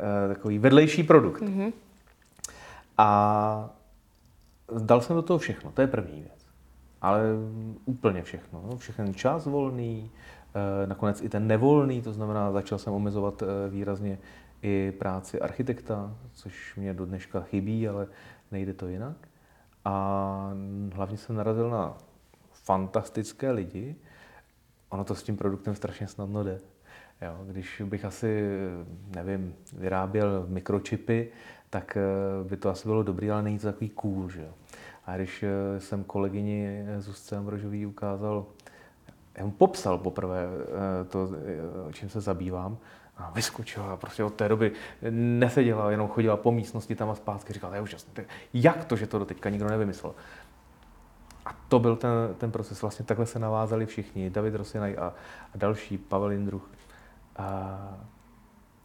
eh, 0.00 0.28
takový 0.28 0.58
vedlejší 0.58 1.02
produkt. 1.02 1.42
Mm-hmm. 1.42 1.72
A 2.98 3.70
Dal 4.72 5.00
jsem 5.00 5.16
do 5.16 5.22
toho 5.22 5.38
všechno, 5.38 5.72
to 5.72 5.80
je 5.80 5.86
první 5.86 6.20
věc. 6.20 6.46
Ale 7.00 7.22
úplně 7.84 8.22
všechno. 8.22 8.62
No. 8.66 8.76
Všechny 8.76 9.14
čas 9.14 9.46
volný, 9.46 10.10
eh, 10.54 10.86
nakonec 10.86 11.22
i 11.22 11.28
ten 11.28 11.46
nevolný, 11.46 12.02
to 12.02 12.12
znamená, 12.12 12.52
začal 12.52 12.78
jsem 12.78 12.92
omezovat 12.92 13.42
eh, 13.42 13.70
výrazně 13.70 14.18
i 14.62 14.92
práci 14.98 15.40
architekta, 15.40 16.16
což 16.32 16.76
mě 16.76 16.94
do 16.94 17.06
dneška 17.06 17.40
chybí, 17.40 17.88
ale 17.88 18.06
nejde 18.50 18.74
to 18.74 18.88
jinak. 18.88 19.16
A 19.84 20.52
hlavně 20.92 21.16
jsem 21.16 21.36
narazil 21.36 21.70
na 21.70 21.98
fantastické 22.52 23.50
lidi. 23.50 23.96
Ono 24.88 25.04
to 25.04 25.14
s 25.14 25.22
tím 25.22 25.36
produktem 25.36 25.74
strašně 25.74 26.06
snadno 26.06 26.44
jde. 26.44 26.60
Jo, 27.22 27.44
když 27.46 27.82
bych 27.84 28.04
asi, 28.04 28.48
nevím, 29.16 29.54
vyráběl 29.72 30.46
mikročipy, 30.48 31.28
tak 31.70 31.96
eh, 31.96 32.44
by 32.48 32.56
to 32.56 32.70
asi 32.70 32.88
bylo 32.88 33.02
dobrý, 33.02 33.30
ale 33.30 33.42
není 33.42 33.58
to 33.58 33.66
takový 33.66 33.90
cool, 33.90 34.28
že 34.28 34.42
jo. 34.42 34.54
A 35.06 35.16
když 35.16 35.42
eh, 35.42 35.80
jsem 35.80 36.04
kolegyni 36.04 36.86
Zuzce 36.98 37.36
Ambrožový 37.36 37.86
ukázal, 37.86 38.46
já 39.38 39.44
mu 39.44 39.50
popsal 39.50 39.98
poprvé 39.98 40.44
eh, 40.44 41.04
to, 41.04 41.30
čím 41.92 42.08
se 42.08 42.20
zabývám, 42.20 42.78
a 43.16 43.30
vyskočila 43.30 43.92
a 43.92 43.96
prostě 43.96 44.24
od 44.24 44.34
té 44.34 44.48
doby 44.48 44.72
neseděla, 45.10 45.90
jenom 45.90 46.08
chodila 46.08 46.36
po 46.36 46.52
místnosti 46.52 46.94
tam 46.94 47.10
a 47.10 47.14
zpátky, 47.14 47.52
říkala, 47.52 47.70
to 47.70 47.74
je 47.74 47.80
úžasné, 47.80 48.24
jak 48.54 48.84
to, 48.84 48.96
že 48.96 49.06
to 49.06 49.18
do 49.18 49.24
teďka 49.24 49.50
nikdo 49.50 49.68
nevymyslel. 49.68 50.14
A 51.46 51.54
to 51.68 51.78
byl 51.78 51.96
ten, 51.96 52.10
ten 52.38 52.52
proces, 52.52 52.82
vlastně 52.82 53.04
takhle 53.04 53.26
se 53.26 53.38
navázali 53.38 53.86
všichni, 53.86 54.30
David 54.30 54.54
Rosinaj 54.54 54.96
a, 54.98 55.14
a 55.54 55.58
další, 55.58 55.98
Pavel 55.98 56.30
Jindruch. 56.30 56.70
A 57.36 57.78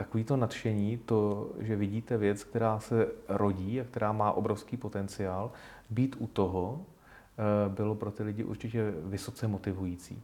takový 0.01 0.23
to 0.23 0.37
nadšení, 0.37 0.97
to, 0.97 1.49
že 1.59 1.75
vidíte 1.75 2.17
věc, 2.17 2.43
která 2.43 2.79
se 2.79 3.07
rodí 3.27 3.81
a 3.81 3.83
která 3.83 4.11
má 4.11 4.31
obrovský 4.31 4.77
potenciál, 4.77 5.51
být 5.89 6.15
u 6.19 6.27
toho, 6.27 6.81
eh, 6.81 7.69
bylo 7.69 7.95
pro 7.95 8.11
ty 8.11 8.23
lidi 8.23 8.43
určitě 8.43 8.93
vysoce 9.03 9.47
motivující. 9.47 10.23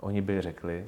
Oni 0.00 0.22
by 0.22 0.40
řekli, 0.40 0.86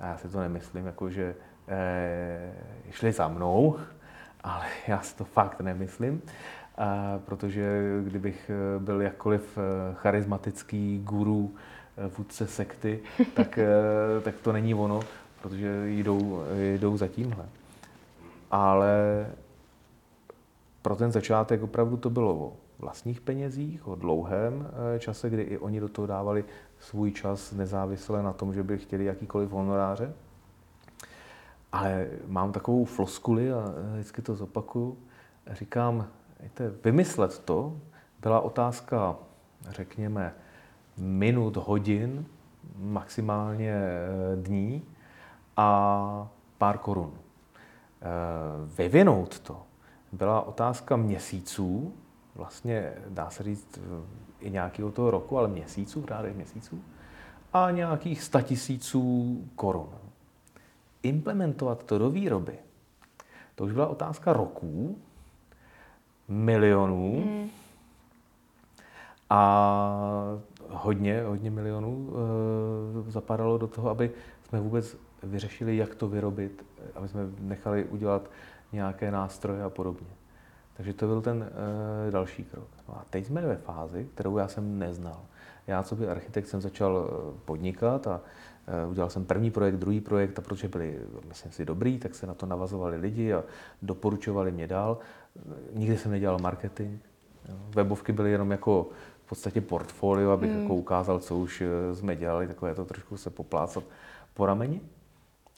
a 0.00 0.06
já 0.06 0.16
si 0.18 0.28
to 0.28 0.40
nemyslím, 0.40 0.86
jako 0.86 1.10
že 1.10 1.34
eh, 1.68 2.52
šli 2.90 3.12
za 3.12 3.28
mnou, 3.28 3.76
ale 4.44 4.66
já 4.88 5.00
si 5.00 5.16
to 5.16 5.24
fakt 5.24 5.60
nemyslím, 5.60 6.22
a 6.78 7.18
protože 7.24 7.80
kdybych 8.04 8.50
eh, 8.50 8.78
byl 8.78 9.02
jakkoliv 9.02 9.58
eh, 9.58 9.94
charismatický 9.94 11.00
guru, 11.04 11.54
vůdce 12.18 12.46
sekty, 12.46 13.00
tak, 13.34 13.58
tak 14.22 14.34
to 14.42 14.52
není 14.52 14.74
ono, 14.74 15.00
protože 15.44 15.84
jdou, 15.86 16.42
jdou 16.54 16.96
za 16.96 17.08
tímhle. 17.08 17.44
Ale 18.50 19.26
pro 20.82 20.96
ten 20.96 21.12
začátek 21.12 21.62
opravdu 21.62 21.96
to 21.96 22.10
bylo 22.10 22.34
o 22.34 22.52
vlastních 22.78 23.20
penězích, 23.20 23.88
o 23.88 23.94
dlouhém 23.94 24.68
čase, 24.98 25.30
kdy 25.30 25.42
i 25.42 25.58
oni 25.58 25.80
do 25.80 25.88
toho 25.88 26.06
dávali 26.06 26.44
svůj 26.80 27.12
čas 27.12 27.52
nezávisle 27.52 28.22
na 28.22 28.32
tom, 28.32 28.54
že 28.54 28.62
by 28.62 28.78
chtěli 28.78 29.04
jakýkoliv 29.04 29.50
honoráře. 29.50 30.12
Ale 31.72 32.06
mám 32.26 32.52
takovou 32.52 32.84
floskuli 32.84 33.52
a 33.52 33.74
vždycky 33.92 34.22
to 34.22 34.34
zopakuju. 34.34 34.98
Říkám, 35.52 36.08
víte, 36.40 36.72
vymyslet 36.84 37.38
to 37.38 37.76
byla 38.20 38.40
otázka, 38.40 39.16
řekněme, 39.68 40.34
minut, 40.96 41.56
hodin, 41.56 42.26
maximálně 42.78 43.72
eh, 43.72 44.36
dní 44.36 44.82
a 45.56 46.28
pár 46.58 46.78
korun. 46.78 47.12
Eh, 47.14 48.06
vyvinout 48.76 49.40
to 49.40 49.62
byla 50.12 50.40
otázka 50.40 50.96
měsíců, 50.96 51.92
vlastně 52.34 52.92
dá 53.08 53.30
se 53.30 53.42
říct 53.42 53.78
i 54.40 54.50
nějakého 54.50 54.90
toho 54.90 55.10
roku, 55.10 55.38
ale 55.38 55.48
měsíců, 55.48 56.04
řádech 56.08 56.36
měsíců, 56.36 56.80
a 57.52 57.70
nějakých 57.70 58.22
statisíců 58.22 59.38
korun. 59.56 59.88
Implementovat 61.02 61.84
to 61.84 61.98
do 61.98 62.10
výroby, 62.10 62.58
to 63.54 63.64
už 63.64 63.72
byla 63.72 63.86
otázka 63.86 64.32
roků, 64.32 64.98
milionů 66.28 67.24
mm. 67.26 67.48
a 69.30 70.38
hodně, 70.68 71.22
hodně 71.22 71.50
milionů 71.50 72.12
e, 73.08 73.10
zapadalo 73.10 73.58
do 73.58 73.66
toho, 73.66 73.90
aby 73.90 74.10
jsme 74.48 74.60
vůbec 74.60 74.96
vyřešili, 75.24 75.76
jak 75.76 75.94
to 75.94 76.08
vyrobit, 76.08 76.66
aby 76.94 77.08
jsme 77.08 77.20
nechali 77.40 77.84
udělat 77.84 78.30
nějaké 78.72 79.10
nástroje 79.10 79.62
a 79.62 79.70
podobně. 79.70 80.06
Takže 80.76 80.92
to 80.92 81.06
byl 81.06 81.22
ten 81.22 81.50
e, 82.08 82.10
další 82.10 82.44
krok. 82.44 82.68
No 82.88 82.94
a 82.94 83.04
teď 83.10 83.26
jsme 83.26 83.40
ve 83.40 83.56
fázi, 83.56 84.08
kterou 84.14 84.38
já 84.38 84.48
jsem 84.48 84.78
neznal. 84.78 85.20
Já, 85.66 85.82
co 85.82 85.96
by 85.96 86.08
architekt, 86.08 86.46
jsem 86.46 86.60
začal 86.60 87.10
eh, 87.10 87.38
podnikat 87.44 88.06
a 88.06 88.20
e, 88.66 88.86
udělal 88.86 89.10
jsem 89.10 89.24
první 89.24 89.50
projekt, 89.50 89.74
druhý 89.74 90.00
projekt 90.00 90.38
a 90.38 90.42
protože 90.42 90.68
byli, 90.68 90.98
myslím 91.28 91.52
si, 91.52 91.64
dobrý, 91.64 91.98
tak 91.98 92.14
se 92.14 92.26
na 92.26 92.34
to 92.34 92.46
navazovali 92.46 92.96
lidi 92.96 93.32
a 93.32 93.44
doporučovali 93.82 94.52
mě 94.52 94.66
dál. 94.66 94.98
Nikdy 95.72 95.98
jsem 95.98 96.10
nedělal 96.10 96.38
marketing. 96.38 97.00
Jo. 97.48 97.54
Webovky 97.74 98.12
byly 98.12 98.30
jenom 98.30 98.50
jako 98.50 98.88
v 99.24 99.28
podstatě 99.28 99.60
portfolio, 99.60 100.30
abych 100.30 100.50
hmm. 100.50 100.62
jako 100.62 100.74
ukázal, 100.74 101.18
co 101.18 101.36
už 101.36 101.62
jsme 101.92 102.16
dělali, 102.16 102.46
takové 102.46 102.74
to 102.74 102.84
trošku 102.84 103.16
se 103.16 103.30
poplácat 103.30 103.84
po 104.34 104.46
rameni. 104.46 104.80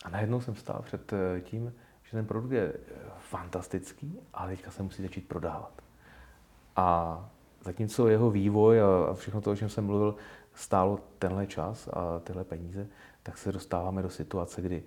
A 0.07 0.11
najednou 0.11 0.41
jsem 0.41 0.55
stál 0.55 0.83
před 0.85 1.13
tím, 1.43 1.75
že 2.03 2.11
ten 2.11 2.27
produkt 2.27 2.53
je 2.53 2.73
fantastický, 3.19 4.21
ale 4.35 4.51
teďka 4.51 4.71
se 4.71 4.83
musí 4.83 5.03
začít 5.03 5.29
prodávat. 5.29 5.83
A 6.77 7.19
zatímco 7.65 8.09
jeho 8.09 8.31
vývoj 8.31 8.81
a 8.81 9.15
všechno 9.15 9.41
to, 9.41 9.51
o 9.51 9.57
čem 9.57 9.69
jsem 9.69 9.87
mluvil, 9.87 10.15
stálo 10.55 11.01
tenhle 11.19 11.47
čas 11.47 11.89
a 11.89 12.19
tyhle 12.19 12.45
peníze, 12.45 12.87
tak 13.23 13.39
se 13.39 13.53
dostáváme 13.53 14.03
do 14.03 14.11
situace, 14.11 14.63
kdy 14.63 14.83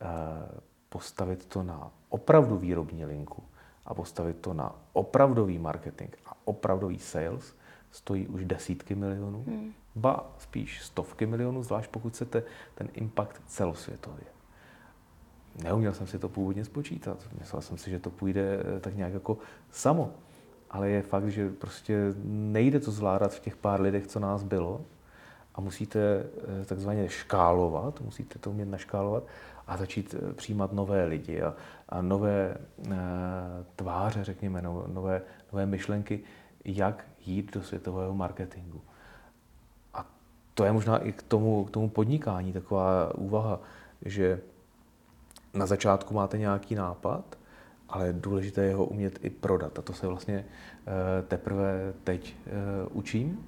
eh, 0.00 0.06
postavit 0.88 1.46
to 1.46 1.62
na 1.62 1.90
opravdu 2.08 2.56
výrobní 2.56 3.04
linku 3.04 3.42
a 3.86 3.94
postavit 3.94 4.36
to 4.36 4.54
na 4.54 4.74
opravdový 4.92 5.58
marketing 5.58 6.10
a 6.26 6.36
opravdový 6.44 6.98
sales 6.98 7.56
stojí 7.90 8.28
už 8.28 8.44
desítky 8.44 8.94
milionů, 8.94 9.44
hmm. 9.46 9.72
ba 9.94 10.32
spíš 10.38 10.82
stovky 10.82 11.26
milionů, 11.26 11.62
zvlášť 11.62 11.90
pokud 11.90 12.12
chcete 12.12 12.42
ten 12.74 12.88
impact 12.92 13.42
celosvětově. 13.46 14.31
Neuměl 15.62 15.92
jsem 15.92 16.06
si 16.06 16.18
to 16.18 16.28
původně 16.28 16.64
spočítat. 16.64 17.18
Myslel 17.40 17.62
jsem 17.62 17.78
si, 17.78 17.90
že 17.90 17.98
to 17.98 18.10
půjde 18.10 18.62
eh, 18.76 18.80
tak 18.80 18.96
nějak 18.96 19.12
jako 19.12 19.38
samo. 19.70 20.10
Ale 20.70 20.88
je 20.88 21.02
fakt, 21.02 21.28
že 21.28 21.50
prostě 21.50 22.14
nejde 22.24 22.80
to 22.80 22.90
zvládat 22.90 23.34
v 23.34 23.40
těch 23.40 23.56
pár 23.56 23.80
lidech, 23.80 24.06
co 24.06 24.20
nás 24.20 24.42
bylo. 24.42 24.80
A 25.54 25.60
musíte 25.60 26.00
eh, 26.00 26.64
takzvaně 26.64 27.08
škálovat, 27.08 28.00
musíte 28.00 28.38
to 28.38 28.50
umět 28.50 28.68
naškálovat 28.68 29.24
a 29.66 29.76
začít 29.76 30.14
eh, 30.14 30.32
přijímat 30.32 30.72
nové 30.72 31.04
lidi 31.04 31.42
a, 31.42 31.54
a 31.88 32.02
nové 32.02 32.54
e, 32.54 32.96
tváře, 33.76 34.24
řekněme, 34.24 34.62
no, 34.62 34.84
nové, 34.86 35.22
nové 35.52 35.66
myšlenky, 35.66 36.20
jak 36.64 37.04
jít 37.26 37.54
do 37.54 37.62
světového 37.62 38.14
marketingu. 38.14 38.80
A 39.94 40.06
to 40.54 40.64
je 40.64 40.72
možná 40.72 40.98
i 40.98 41.12
k 41.12 41.22
tomu, 41.22 41.64
k 41.64 41.70
tomu 41.70 41.88
podnikání 41.88 42.52
taková 42.52 43.14
úvaha, 43.14 43.60
že 44.04 44.40
na 45.54 45.66
začátku 45.66 46.14
máte 46.14 46.38
nějaký 46.38 46.74
nápad, 46.74 47.38
ale 47.88 48.12
důležité 48.12 48.64
je 48.64 48.74
ho 48.74 48.84
umět 48.84 49.24
i 49.24 49.30
prodat. 49.30 49.78
A 49.78 49.82
to 49.82 49.92
se 49.92 50.06
vlastně 50.06 50.44
eh, 50.44 51.22
teprve 51.22 51.92
teď 52.04 52.36
eh, 52.46 52.50
učím. 52.92 53.46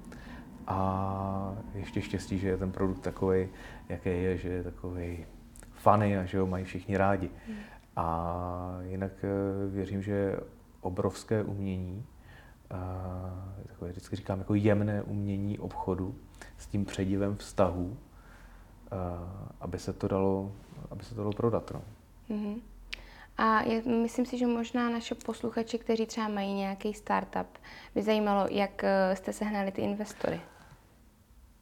A 0.67 1.55
ještě 1.73 2.01
štěstí, 2.01 2.39
že 2.39 2.47
je 2.47 2.57
ten 2.57 2.71
produkt 2.71 2.99
takový, 2.99 3.47
jaký 3.89 4.09
je, 4.09 4.37
že 4.37 4.49
je 4.49 4.63
takový 4.63 5.25
funny 5.73 6.17
a 6.17 6.25
že 6.25 6.39
ho 6.39 6.47
mají 6.47 6.65
všichni 6.65 6.97
rádi. 6.97 7.29
Hmm. 7.47 7.57
A 7.95 8.77
jinak 8.81 9.11
eh, 9.23 9.27
věřím, 9.69 10.01
že 10.01 10.39
obrovské 10.81 11.43
umění, 11.43 12.05
takové 13.67 13.91
vždycky 13.91 14.15
říkám, 14.15 14.39
jako 14.39 14.55
jemné 14.55 15.01
umění 15.01 15.59
obchodu 15.59 16.15
s 16.57 16.67
tím 16.67 16.85
předivem 16.85 17.35
vztahu, 17.35 17.97
aby 19.61 19.79
se 19.79 19.93
to 19.93 20.07
dalo, 20.07 20.51
aby 20.91 21.03
se 21.03 21.15
to 21.15 21.21
dalo 21.21 21.33
prodat. 21.33 21.71
No. 21.73 21.81
Mm-hmm. 22.29 22.61
A 23.37 23.61
je, 23.61 23.81
myslím 23.81 24.25
si, 24.25 24.37
že 24.37 24.47
možná 24.47 24.89
naše 24.89 25.15
posluchači, 25.15 25.79
kteří 25.79 26.05
třeba 26.05 26.27
mají 26.27 26.53
nějaký 26.53 26.93
startup, 26.93 27.47
by 27.95 28.03
zajímalo, 28.03 28.47
jak 28.51 28.83
eh, 28.83 29.15
jste 29.15 29.33
sehnali 29.33 29.71
ty 29.71 29.81
investory. 29.81 30.41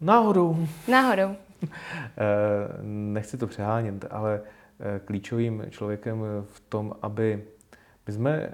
Náhodou. 0.01 0.67
Náhodou. 0.87 1.35
Eh, 2.17 2.83
nechci 2.83 3.37
to 3.37 3.47
přehánět, 3.47 4.05
ale 4.11 4.41
eh, 4.79 4.99
klíčovým 4.99 5.65
člověkem 5.69 6.23
v 6.45 6.59
tom, 6.59 6.95
aby 7.01 7.47
my 8.07 8.13
jsme 8.13 8.49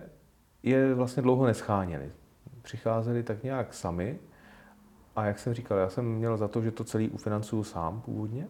je 0.63 0.93
vlastně 0.93 1.23
dlouho 1.23 1.45
nescháněli. 1.45 2.11
Přicházeli 2.61 3.23
tak 3.23 3.43
nějak 3.43 3.73
sami 3.73 4.19
a 5.15 5.25
jak 5.25 5.39
jsem 5.39 5.53
říkal, 5.53 5.77
já 5.77 5.89
jsem 5.89 6.05
měl 6.05 6.38
za 6.38 6.47
to, 6.47 6.61
že 6.61 6.71
to 6.71 6.83
celý 6.83 7.09
ufinancuju 7.09 7.63
sám 7.63 8.01
původně. 8.01 8.47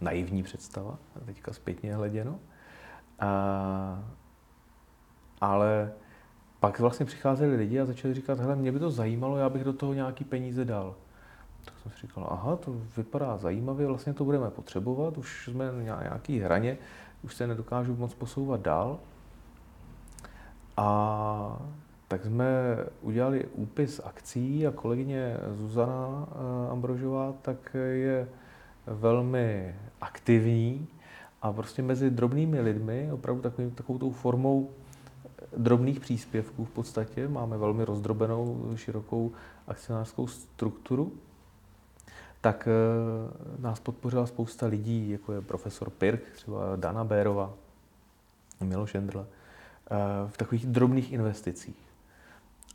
Naivní 0.00 0.42
představa, 0.42 0.98
teďka 1.24 1.52
zpětně 1.52 1.94
hleděno. 1.94 2.38
A, 3.20 4.04
ale 5.40 5.92
pak 6.60 6.80
vlastně 6.80 7.06
přicházeli 7.06 7.56
lidi 7.56 7.80
a 7.80 7.84
začali 7.84 8.14
říkat, 8.14 8.40
hele, 8.40 8.56
mě 8.56 8.72
by 8.72 8.78
to 8.78 8.90
zajímalo, 8.90 9.36
já 9.36 9.48
bych 9.48 9.64
do 9.64 9.72
toho 9.72 9.94
nějaký 9.94 10.24
peníze 10.24 10.64
dal. 10.64 10.94
Tak 11.64 11.74
jsem 11.82 11.92
si 11.92 12.06
říkal, 12.06 12.28
aha, 12.30 12.56
to 12.56 12.72
vypadá 12.96 13.36
zajímavě, 13.36 13.86
vlastně 13.86 14.14
to 14.14 14.24
budeme 14.24 14.50
potřebovat, 14.50 15.18
už 15.18 15.48
jsme 15.48 15.72
na 15.72 16.02
nějaký 16.02 16.40
hraně, 16.40 16.78
už 17.22 17.34
se 17.34 17.46
nedokážu 17.46 17.96
moc 17.96 18.14
posouvat 18.14 18.60
dál. 18.60 18.98
A 20.76 21.62
tak 22.08 22.24
jsme 22.24 22.76
udělali 23.00 23.46
úpis 23.46 24.00
akcí 24.04 24.66
a 24.66 24.70
kolegyně 24.70 25.36
Zuzana 25.52 26.28
eh, 26.30 26.70
Ambrožová 26.70 27.34
tak 27.42 27.76
je 27.92 28.28
velmi 28.90 29.74
aktivní 30.00 30.88
A 31.42 31.52
prostě 31.52 31.82
mezi 31.82 32.10
drobnými 32.10 32.60
lidmi, 32.60 33.12
opravdu 33.12 33.42
takovým, 33.42 33.70
takovou 33.70 33.98
tou 33.98 34.10
formou 34.10 34.70
drobných 35.56 36.00
příspěvků 36.00 36.64
v 36.64 36.70
podstatě, 36.70 37.28
máme 37.28 37.58
velmi 37.58 37.84
rozdrobenou, 37.84 38.72
širokou 38.74 39.32
akcionářskou 39.66 40.26
strukturu, 40.26 41.12
tak 42.40 42.68
eh, 42.68 43.62
nás 43.62 43.80
podpořila 43.80 44.26
spousta 44.26 44.66
lidí, 44.66 45.10
jako 45.10 45.32
je 45.32 45.40
profesor 45.40 45.90
Pirk, 45.90 46.22
třeba 46.34 46.76
Dana 46.76 47.04
Bérova, 47.04 47.54
Miloš 48.60 48.94
Endrle, 48.94 49.26
eh, 49.26 49.96
v 50.28 50.36
takových 50.36 50.66
drobných 50.66 51.12
investicích. 51.12 51.87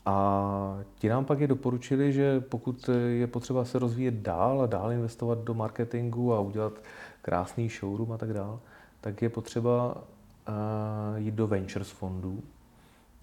A 0.05 0.77
ti 0.99 1.09
nám 1.09 1.25
pak 1.25 1.39
je 1.39 1.47
doporučili, 1.47 2.13
že 2.13 2.39
pokud 2.41 2.89
je 3.07 3.27
potřeba 3.27 3.65
se 3.65 3.79
rozvíjet 3.79 4.13
dál 4.13 4.61
a 4.61 4.65
dál 4.65 4.91
investovat 4.91 5.37
do 5.39 5.53
marketingu 5.53 6.33
a 6.33 6.39
udělat 6.39 6.73
krásný 7.21 7.69
showroom 7.69 8.11
a 8.11 8.17
tak 8.17 8.33
dál, 8.33 8.59
tak 9.01 9.21
je 9.21 9.29
potřeba 9.29 9.95
uh, 9.95 11.17
jít 11.17 11.33
do 11.33 11.47
ventures 11.47 11.89
fondů. 11.89 12.43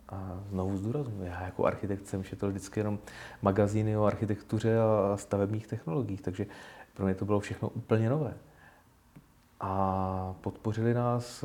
A 0.09 0.41
znovu 0.51 0.77
zdůraznuju, 0.77 1.23
já 1.25 1.43
jako 1.43 1.67
architekt 1.67 2.07
jsem 2.07 2.25
četl 2.25 2.49
vždycky 2.49 2.81
jenom 2.81 2.99
magazíny 3.43 3.97
o 3.97 4.05
architektuře 4.05 4.79
a 4.81 5.17
stavebních 5.17 5.67
technologiích, 5.67 6.23
takže 6.23 6.47
pro 6.95 7.05
mě 7.05 7.15
to 7.15 7.25
bylo 7.25 7.41
všechno 7.41 7.69
úplně 7.69 8.09
nové. 8.11 8.35
A 9.61 10.35
podpořili 10.41 10.95
nás 10.95 11.45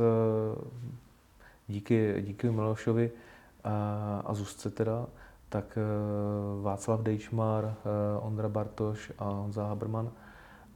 díky, 1.67 2.15
díky 2.21 2.49
Milošovi 2.49 3.11
a, 3.63 4.23
a 4.25 4.33
Zuzce 4.33 4.69
teda, 4.69 5.07
tak 5.55 5.77
eh, 5.77 5.81
Václav 6.61 7.01
Dejčmar, 7.01 7.63
eh, 7.65 8.19
Ondra 8.19 8.49
Bartoš 8.49 9.11
a 9.19 9.23
Honza 9.23 9.67
Haberman 9.67 10.11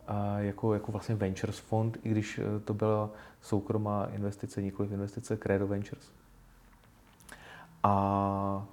a 0.07 0.39
jako, 0.39 0.74
jako 0.74 0.91
vlastně 0.91 1.15
Ventures 1.15 1.59
fond, 1.59 1.98
i 2.03 2.09
když 2.09 2.39
eh, 2.39 2.59
to 2.59 2.74
byla 2.74 3.09
soukromá 3.41 4.05
investice, 4.05 4.62
nikoli 4.62 4.89
investice 4.89 5.38
Credo 5.38 5.67
Ventures. 5.67 6.12
A 7.83 8.65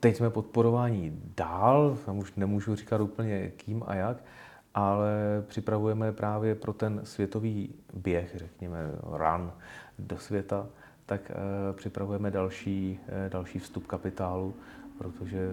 teď 0.00 0.16
jsme 0.16 0.30
podporování 0.30 1.22
dál, 1.36 1.98
tam 2.06 2.18
už 2.18 2.34
nemůžu 2.34 2.74
říkat 2.74 3.00
úplně 3.00 3.48
kým 3.48 3.82
a 3.86 3.94
jak, 3.94 4.16
ale 4.74 5.10
připravujeme 5.48 6.12
právě 6.12 6.54
pro 6.54 6.72
ten 6.72 7.00
světový 7.04 7.74
běh, 7.94 8.32
řekněme, 8.36 8.78
run 9.02 9.52
do 9.98 10.18
světa, 10.18 10.66
tak 11.08 11.30
uh, 11.30 11.76
připravujeme 11.76 12.30
další, 12.30 13.00
uh, 13.02 13.30
další 13.30 13.58
vstup 13.58 13.86
kapitálu, 13.86 14.54
protože 14.98 15.48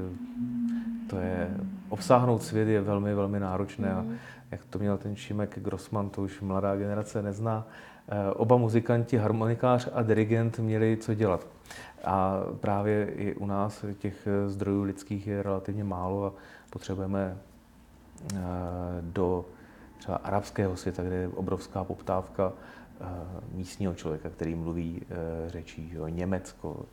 to 1.10 1.18
je, 1.18 1.58
obsáhnout 1.90 2.44
svět 2.44 2.68
je 2.68 2.82
velmi, 2.82 3.14
velmi 3.14 3.40
náročné 3.40 3.94
a 3.94 4.06
jak 4.52 4.66
to 4.66 4.80
měl 4.80 4.98
ten 4.98 5.16
Šimek 5.16 5.60
Grossman, 5.60 6.10
to 6.10 6.22
už 6.22 6.42
mladá 6.42 6.76
generace 6.76 7.22
nezná, 7.22 7.68
uh, 8.08 8.16
oba 8.42 8.58
muzikanti, 8.58 9.18
harmonikář 9.18 9.90
a 9.94 10.02
dirigent 10.02 10.60
měli 10.60 10.98
co 10.98 11.14
dělat. 11.14 11.48
A 12.04 12.42
právě 12.60 13.06
i 13.06 13.36
u 13.36 13.46
nás 13.46 13.86
těch 13.98 14.28
zdrojů 14.48 14.84
lidských 14.84 15.28
je 15.28 15.44
relativně 15.44 15.84
málo 15.84 16.26
a 16.26 16.34
potřebujeme 16.70 17.38
do 19.02 19.46
třeba 19.98 20.18
arabského 20.18 20.76
světa, 20.76 21.04
kde 21.04 21.16
je 21.16 21.28
obrovská 21.28 21.84
poptávka, 21.84 22.54
Eh, 22.54 22.75
místního 23.52 23.96
člověka, 23.96 24.30
který 24.30 24.56
mluví 24.56 25.02
eh, 25.02 25.50
řečí, 25.50 25.92
jo, 25.94 26.08
Německo 26.08 26.86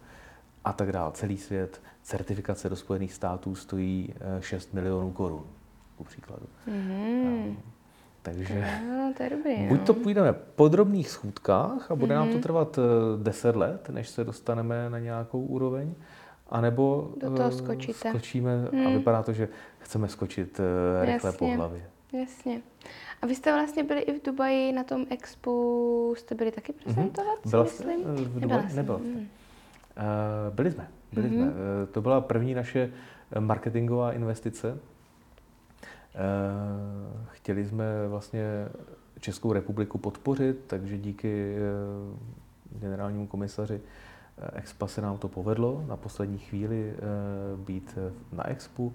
a 0.65 0.73
tak 0.73 0.93
dále, 0.93 1.13
celý 1.13 1.39
svět. 1.39 1.83
Certifikace 2.03 2.69
do 2.69 2.77
Spojených 2.77 3.13
států 3.13 3.55
stojí 3.55 4.15
6 4.41 4.69
eh, 4.73 4.77
milionů 4.77 5.11
korun, 5.11 5.45
ku 5.97 6.05
příkladu. 6.05 6.47
Mm-hmm. 6.69 7.57
Takže 8.23 8.81
no, 8.89 9.13
to 9.17 9.23
je 9.23 9.31
dobrý, 9.31 9.67
buď 9.69 9.87
to 9.87 9.95
půjdeme 9.95 10.33
po 10.33 10.69
drobných 10.69 11.11
schůdkách 11.11 11.91
a 11.91 11.95
bude 11.95 12.15
mm-hmm. 12.15 12.19
nám 12.19 12.29
to 12.29 12.35
mhm. 12.35 12.43
trvat 12.43 12.79
10 13.23 13.57
let, 13.57 13.89
než 13.89 14.09
se 14.09 14.25
dostaneme 14.25 14.91
na 14.91 14.99
nějakou 14.99 15.41
úroveň, 15.41 15.95
anebo 16.51 17.13
Do 17.21 17.31
toho 17.31 17.53
skočíte. 17.53 18.09
skočíme 18.09 18.57
mm. 18.57 18.67
a 18.67 18.89
mhm. 18.89 18.93
vypadá 18.93 19.23
to, 19.23 19.33
že 19.33 19.49
chceme 19.79 20.09
skočit 20.09 20.61
rychle 21.03 21.29
Jasně. 21.29 21.39
po 21.39 21.57
hlavě. 21.57 21.92
Jasně. 22.13 22.63
A 23.23 23.27
vy 23.27 23.35
jste 23.35 23.53
vlastně 23.53 23.85
byli 23.85 24.01
i 24.01 24.19
v 24.19 24.23
Dubaji 24.23 24.73
na 24.73 24.85
tom 24.85 25.07
expu, 25.11 26.15
jste 26.19 26.35
byli 26.35 26.53
taky 26.53 26.73
mhm. 26.73 26.83
prezentovat, 26.85 27.39
mm-hmm. 27.45 27.51
Byla 27.51 27.63
myslím? 27.63 28.01
Jste 28.01 28.13
v 28.13 28.41
Dubaji? 28.41 28.75
Nebyla 28.75 28.99
jste. 28.99 29.05
Mm. 29.05 29.17
Uh, 29.17 30.55
byli 30.55 30.71
jsme, 30.71 30.89
byli 31.13 31.29
mm-hmm. 31.29 31.35
jsme. 31.35 31.45
Uh, 31.47 31.53
to 31.93 32.03
byla 32.03 32.21
první 32.21 32.55
naše 32.55 32.93
marketingová 33.39 34.13
investice. 34.13 34.73
Uh, 34.73 34.79
chtěli 37.31 37.65
jsme 37.65 38.09
vlastně 38.09 38.45
Českou 39.21 39.53
republiku 39.53 39.99
podpořit, 39.99 40.65
takže 40.67 40.99
díky 40.99 41.57
uh, 42.73 42.81
generálnímu 42.81 43.27
komisaři 43.27 43.81
Expa 44.53 44.87
se 44.87 45.01
nám 45.01 45.19
to 45.19 45.29
povedlo 45.29 45.85
na 45.89 45.97
poslední 45.97 46.39
chvíli 46.39 46.95
být 47.57 47.99
na 48.33 48.49
Expu. 48.49 48.93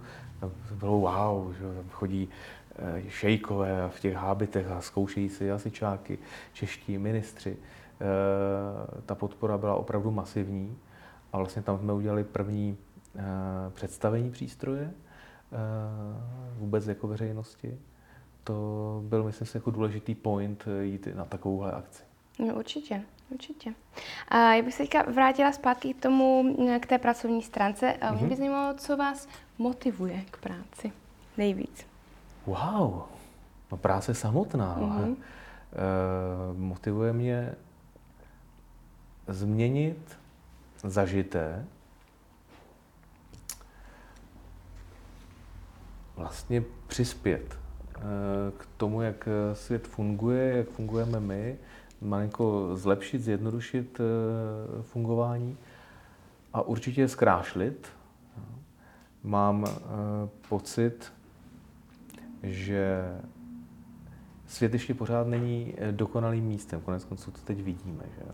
Bylo 0.79 0.99
wow, 0.99 1.53
že 1.53 1.65
chodí 1.89 2.29
Eh, 2.29 2.56
šejkové 3.07 3.89
v 3.89 3.99
těch 3.99 4.15
hábitech 4.15 4.67
a 4.67 4.81
zkoušejí 4.81 5.29
si 5.29 5.45
jasičáky, 5.45 6.19
čeští 6.53 6.97
ministři. 6.97 7.57
Eh, 7.57 9.01
ta 9.05 9.15
podpora 9.15 9.57
byla 9.57 9.75
opravdu 9.75 10.11
masivní 10.11 10.77
a 11.33 11.37
vlastně 11.37 11.61
tam 11.61 11.79
jsme 11.79 11.93
udělali 11.93 12.23
první 12.23 12.77
eh, 13.15 13.21
představení 13.69 14.31
přístroje 14.31 14.93
vůbec 16.57 16.87
jako 16.87 17.07
veřejnosti. 17.07 17.79
To 18.43 19.01
byl, 19.05 19.23
myslím 19.23 19.47
si, 19.47 19.57
jako 19.57 19.71
důležitý 19.71 20.15
point 20.15 20.65
jít 20.81 21.07
na 21.15 21.25
takovouhle 21.25 21.71
akci. 21.71 22.03
No, 22.39 22.55
určitě, 22.55 23.01
určitě. 23.29 23.73
A 24.27 24.53
já 24.53 24.63
bych 24.63 24.73
se 24.73 24.83
teďka 24.83 25.11
vrátila 25.11 25.51
zpátky 25.51 25.93
k 25.93 26.01
tomu, 26.01 26.55
k 26.79 26.85
té 26.85 26.97
pracovní 26.97 27.41
stránce. 27.41 27.93
A 27.93 28.11
mě 28.11 28.21
mm-hmm. 28.21 28.29
by 28.29 28.35
zajímalo, 28.35 28.73
co 28.73 28.97
vás 28.97 29.27
motivuje 29.57 30.21
k 30.31 30.37
práci 30.37 30.91
nejvíc 31.37 31.96
wow, 32.47 33.01
no 33.71 33.77
práce 33.77 34.13
samotná, 34.13 34.77
mm-hmm. 34.79 35.15
e, 35.15 36.57
motivuje 36.57 37.13
mě 37.13 37.55
změnit 39.27 40.17
zažité 40.83 41.65
vlastně 46.17 46.63
přispět 46.87 47.57
eh, 47.95 48.01
k 48.57 48.67
tomu, 48.77 49.01
jak 49.01 49.29
svět 49.53 49.87
funguje, 49.87 50.57
jak 50.57 50.67
fungujeme 50.69 51.19
my, 51.19 51.57
malinko 52.01 52.69
zlepšit, 52.73 53.21
zjednodušit 53.21 53.99
eh, 53.99 54.83
fungování 54.83 55.57
a 56.53 56.61
určitě 56.61 57.07
zkrášlit. 57.07 57.87
Mám 59.23 59.65
pocit, 60.49 61.13
že 62.43 63.03
svět 64.47 64.73
ještě 64.73 64.93
pořád 64.93 65.27
není 65.27 65.73
eh, 65.77 65.91
dokonalým 65.91 66.45
místem. 66.45 66.81
Konec 66.81 67.05
konců 67.05 67.31
to 67.31 67.41
teď 67.41 67.61
vidíme. 67.61 68.03
Že 68.15 68.25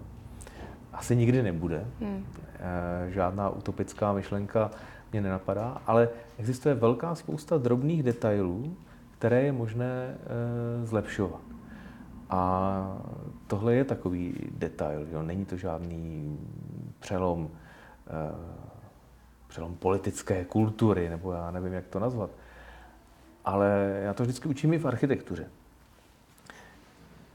Asi 0.93 1.15
nikdy 1.15 1.43
nebude. 1.43 1.87
Hmm. 1.99 2.25
Eh, 2.59 3.11
žádná 3.11 3.49
utopická 3.49 4.13
myšlenka 4.13 4.71
mě 5.11 5.21
nenapadá, 5.21 5.81
ale 5.85 6.09
existuje 6.37 6.75
velká 6.75 7.15
spousta 7.15 7.57
drobných 7.57 8.03
detailů, 8.03 8.77
které 9.11 9.41
je 9.41 9.51
možné 9.51 10.17
eh, 10.17 10.85
zlepšovat. 10.85 11.41
A 12.29 13.01
tohle 13.47 13.75
je 13.75 13.83
takový 13.83 14.33
detail, 14.57 15.07
jo? 15.11 15.23
není 15.23 15.45
to 15.45 15.57
žádný 15.57 16.39
přelom, 16.99 17.49
přelom 19.47 19.75
politické 19.75 20.45
kultury, 20.45 21.09
nebo 21.09 21.31
já 21.31 21.51
nevím, 21.51 21.73
jak 21.73 21.87
to 21.87 21.99
nazvat 21.99 22.29
ale 23.45 23.99
já 24.03 24.13
to 24.13 24.23
vždycky 24.23 24.47
učím 24.47 24.73
i 24.73 24.79
v 24.79 24.85
architektuře. 24.85 25.45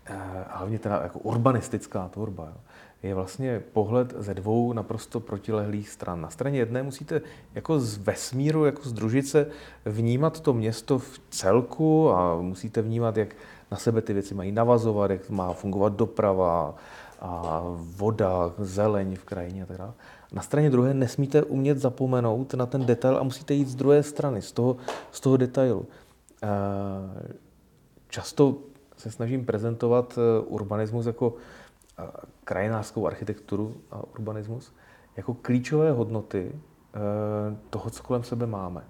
Eh, 0.07 0.45
hlavně 0.49 0.79
teda 0.79 1.01
jako 1.03 1.19
urbanistická 1.19 2.09
tvorba. 2.09 2.45
Jo. 2.45 2.55
Je 3.03 3.15
vlastně 3.15 3.63
pohled 3.73 4.15
ze 4.19 4.35
dvou 4.35 4.73
naprosto 4.73 5.21
protilehlých 5.21 5.89
stran. 5.89 6.21
Na 6.21 6.31
straně 6.31 6.59
jedné 6.59 6.83
musíte 6.83 7.21
jako 7.55 7.81
z 7.81 7.99
vesmíru, 7.99 8.65
jako 8.65 8.83
z 8.83 8.93
družice 8.93 9.47
vnímat 9.85 10.41
to 10.41 10.53
město 10.53 10.99
v 10.99 11.21
celku 11.31 12.13
a 12.13 12.41
musíte 12.41 12.83
vnímat, 12.83 13.17
jak 13.17 13.35
na 13.71 13.77
sebe 13.77 14.03
ty 14.03 14.13
věci 14.13 14.35
mají 14.35 14.53
navazovat, 14.53 15.11
jak 15.11 15.31
má 15.31 15.53
fungovat 15.53 15.93
doprava 15.93 16.75
a 17.21 17.63
voda, 17.75 18.53
zeleň 18.59 19.17
v 19.17 19.25
krajině 19.25 19.63
a 19.63 19.67
tak 19.67 19.77
dále. 19.77 19.93
Na 20.33 20.43
straně 20.43 20.71
druhé 20.71 20.95
nesmíte 20.95 21.43
umět 21.43 21.79
zapomenout 21.79 22.55
na 22.55 22.67
ten 22.67 22.87
detail 22.87 23.19
a 23.19 23.23
musíte 23.23 23.55
jít 23.55 23.69
z 23.69 23.75
druhé 23.75 24.03
strany, 24.03 24.43
z 24.43 24.53
toho, 24.53 24.77
z 25.11 25.21
toho 25.21 25.37
detailu. 25.37 25.87
Eh, 26.43 26.49
často 28.09 28.57
se 28.97 29.11
snažím 29.11 29.45
prezentovat 29.45 30.19
eh, 30.19 30.41
urbanismus 30.47 31.07
jako 31.07 31.35
eh, 31.99 32.03
krajinářskou 32.45 33.07
architekturu 33.07 33.77
a 33.91 34.03
urbanismus 34.05 34.73
jako 35.17 35.35
klíčové 35.35 35.93
hodnoty 35.93 36.53
toho, 37.71 37.91
co 37.91 38.03
kolem 38.03 38.23
sebe 38.23 38.47
máme. 38.47 38.85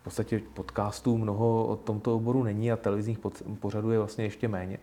V 0.00 0.04
podstatě 0.04 0.40
podcastů 0.54 1.18
mnoho 1.18 1.66
o 1.66 1.76
tomto 1.76 2.16
oboru 2.16 2.42
není 2.42 2.72
a 2.72 2.76
televizních 2.76 3.18
pořadů 3.60 3.90
je 3.90 3.98
vlastně 3.98 4.24
ještě 4.24 4.48
méně 4.48 4.78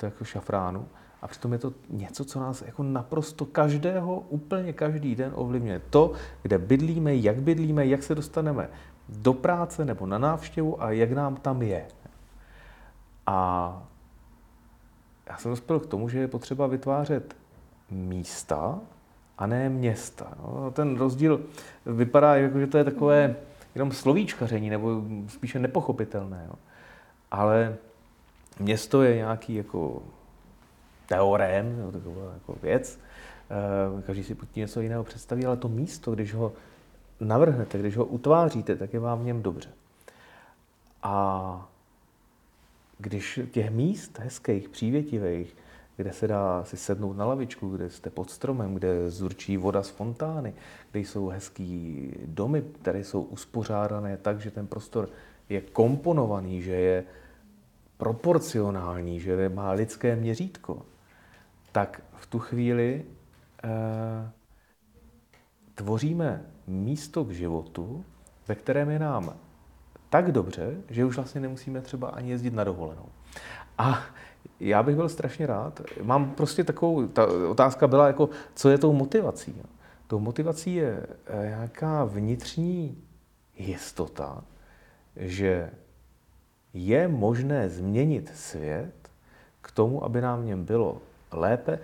to 0.00 0.06
jako 0.06 0.24
šafránu. 0.24 0.88
A 1.22 1.28
přitom 1.28 1.52
je 1.52 1.58
to 1.58 1.72
něco, 1.90 2.24
co 2.24 2.40
nás 2.40 2.62
jako 2.62 2.82
naprosto 2.82 3.44
každého, 3.44 4.20
úplně 4.28 4.72
každý 4.72 5.14
den 5.14 5.32
ovlivňuje. 5.34 5.82
To, 5.90 6.12
kde 6.42 6.58
bydlíme, 6.58 7.14
jak 7.14 7.42
bydlíme, 7.42 7.86
jak 7.86 8.02
se 8.02 8.14
dostaneme 8.14 8.68
do 9.08 9.32
práce 9.32 9.84
nebo 9.84 10.06
na 10.06 10.18
návštěvu 10.18 10.82
a 10.82 10.90
jak 10.90 11.12
nám 11.12 11.36
tam 11.36 11.62
je. 11.62 11.86
A 13.26 13.82
já 15.28 15.36
jsem 15.36 15.50
dospěl 15.50 15.80
k 15.80 15.86
tomu, 15.86 16.08
že 16.08 16.18
je 16.18 16.28
potřeba 16.28 16.66
vytvářet 16.66 17.36
místa 17.90 18.78
a 19.38 19.46
ne 19.46 19.68
města. 19.68 20.32
No, 20.42 20.70
ten 20.70 20.96
rozdíl 20.96 21.40
vypadá, 21.86 22.36
jako, 22.36 22.60
že 22.60 22.66
to 22.66 22.78
je 22.78 22.84
takové 22.84 23.36
jenom 23.74 23.92
slovíčkaření 23.92 24.70
nebo 24.70 25.02
spíše 25.28 25.58
nepochopitelné. 25.58 26.44
Jo. 26.48 26.54
Ale 27.30 27.76
město 28.58 29.02
je 29.02 29.16
nějaký 29.16 29.54
jako 29.54 30.02
teorém, 31.10 31.78
jo, 31.78 31.92
taková 31.92 32.32
jako 32.34 32.56
věc, 32.62 32.98
eh, 33.98 34.02
každý 34.02 34.24
si 34.24 34.34
pod 34.34 34.50
tím 34.50 34.60
něco 34.60 34.80
jiného 34.80 35.04
představí, 35.04 35.46
ale 35.46 35.56
to 35.56 35.68
místo, 35.68 36.14
když 36.14 36.34
ho 36.34 36.52
navrhnete, 37.20 37.78
když 37.78 37.96
ho 37.96 38.04
utváříte, 38.04 38.76
tak 38.76 38.92
je 38.92 39.00
vám 39.00 39.20
v 39.20 39.24
něm 39.24 39.42
dobře. 39.42 39.68
A 41.02 41.68
když 42.98 43.40
těch 43.50 43.70
míst 43.70 44.18
hezkých, 44.18 44.68
přívětivých, 44.68 45.56
kde 45.96 46.12
se 46.12 46.28
dá 46.28 46.64
si 46.64 46.76
sednout 46.76 47.16
na 47.16 47.24
lavičku, 47.24 47.70
kde 47.70 47.90
jste 47.90 48.10
pod 48.10 48.30
stromem, 48.30 48.74
kde 48.74 49.10
zurčí 49.10 49.56
voda 49.56 49.82
z 49.82 49.88
fontány, 49.88 50.54
kde 50.90 51.00
jsou 51.00 51.28
hezký 51.28 52.12
domy, 52.26 52.62
které 52.82 53.04
jsou 53.04 53.22
uspořádané 53.22 54.16
tak, 54.16 54.40
že 54.40 54.50
ten 54.50 54.66
prostor 54.66 55.08
je 55.48 55.60
komponovaný, 55.60 56.62
že 56.62 56.72
je 56.72 57.04
proporcionální, 57.96 59.20
že 59.20 59.48
má 59.48 59.72
lidské 59.72 60.16
měřítko, 60.16 60.82
tak 61.72 62.02
v 62.16 62.26
tu 62.26 62.38
chvíli 62.38 63.04
eh, 63.64 64.30
tvoříme 65.74 66.42
místo 66.66 67.24
k 67.24 67.30
životu, 67.30 68.04
ve 68.48 68.54
kterém 68.54 68.90
je 68.90 68.98
nám 68.98 69.34
tak 70.10 70.32
dobře, 70.32 70.74
že 70.88 71.04
už 71.04 71.16
vlastně 71.16 71.40
nemusíme 71.40 71.80
třeba 71.80 72.08
ani 72.08 72.30
jezdit 72.30 72.54
na 72.54 72.64
dovolenou. 72.64 73.06
A 73.78 74.02
já 74.60 74.82
bych 74.82 74.96
byl 74.96 75.08
strašně 75.08 75.46
rád. 75.46 75.80
Mám 76.02 76.30
prostě 76.30 76.64
takovou, 76.64 77.06
ta 77.06 77.26
otázka 77.50 77.86
byla 77.86 78.06
jako, 78.06 78.28
co 78.54 78.70
je 78.70 78.78
tou 78.78 78.92
motivací. 78.92 79.62
Tou 80.06 80.18
motivací 80.18 80.74
je 80.74 81.06
eh, 81.26 81.46
nějaká 81.46 82.04
vnitřní 82.04 83.04
jistota, 83.56 84.44
že 85.16 85.70
je 86.74 87.08
možné 87.08 87.68
změnit 87.68 88.32
svět 88.34 89.10
k 89.60 89.70
tomu, 89.70 90.04
aby 90.04 90.20
nám 90.20 90.42
v 90.42 90.44
něm 90.44 90.64
bylo 90.64 91.02
lépe, 91.32 91.78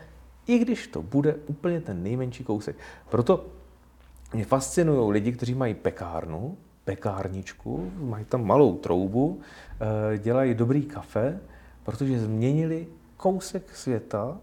i 0.46 0.58
když 0.58 0.86
to 0.86 1.02
bude 1.02 1.34
úplně 1.46 1.80
ten 1.80 2.02
nejmenší 2.02 2.44
kousek. 2.44 2.76
Proto 3.08 3.46
mě 4.34 4.44
fascinují 4.44 5.12
lidi, 5.12 5.32
kteří 5.32 5.54
mají 5.54 5.74
pekárnu, 5.74 6.56
pekárničku, 6.84 7.92
mají 7.98 8.24
tam 8.24 8.46
malou 8.46 8.76
troubu, 8.76 9.40
eh, 10.14 10.18
dělají 10.18 10.54
dobrý 10.54 10.82
kafe, 10.82 11.40
protože 11.82 12.18
změnili 12.20 12.86
kousek 13.16 13.76
světa 13.76 14.38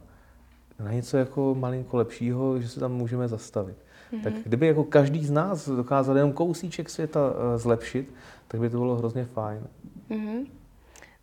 na 0.80 0.92
něco 0.92 1.18
jako 1.18 1.56
malinko 1.56 1.98
lepšího, 1.98 2.60
že 2.60 2.70
se 2.70 2.80
tam 2.80 2.92
můžeme 2.92 3.28
zastavit. 3.28 3.78
Mm-hmm. 4.13 4.24
Tak 4.24 4.34
kdyby 4.34 4.68
jako 4.68 4.84
každý 4.84 5.26
z 5.26 5.32
nás 5.32 5.70
dokázal 5.70 6.18
jenom 6.18 6.34
kousíček 6.34 6.89
světa 6.89 7.20
eh, 7.20 7.58
zlepšit, 7.58 8.13
tak 8.48 8.62
by 8.62 8.70
to 8.70 8.78
bylo 8.78 8.96
hrozně 8.96 9.26
fajn. 9.26 9.68
Mm-hmm. 10.10 10.48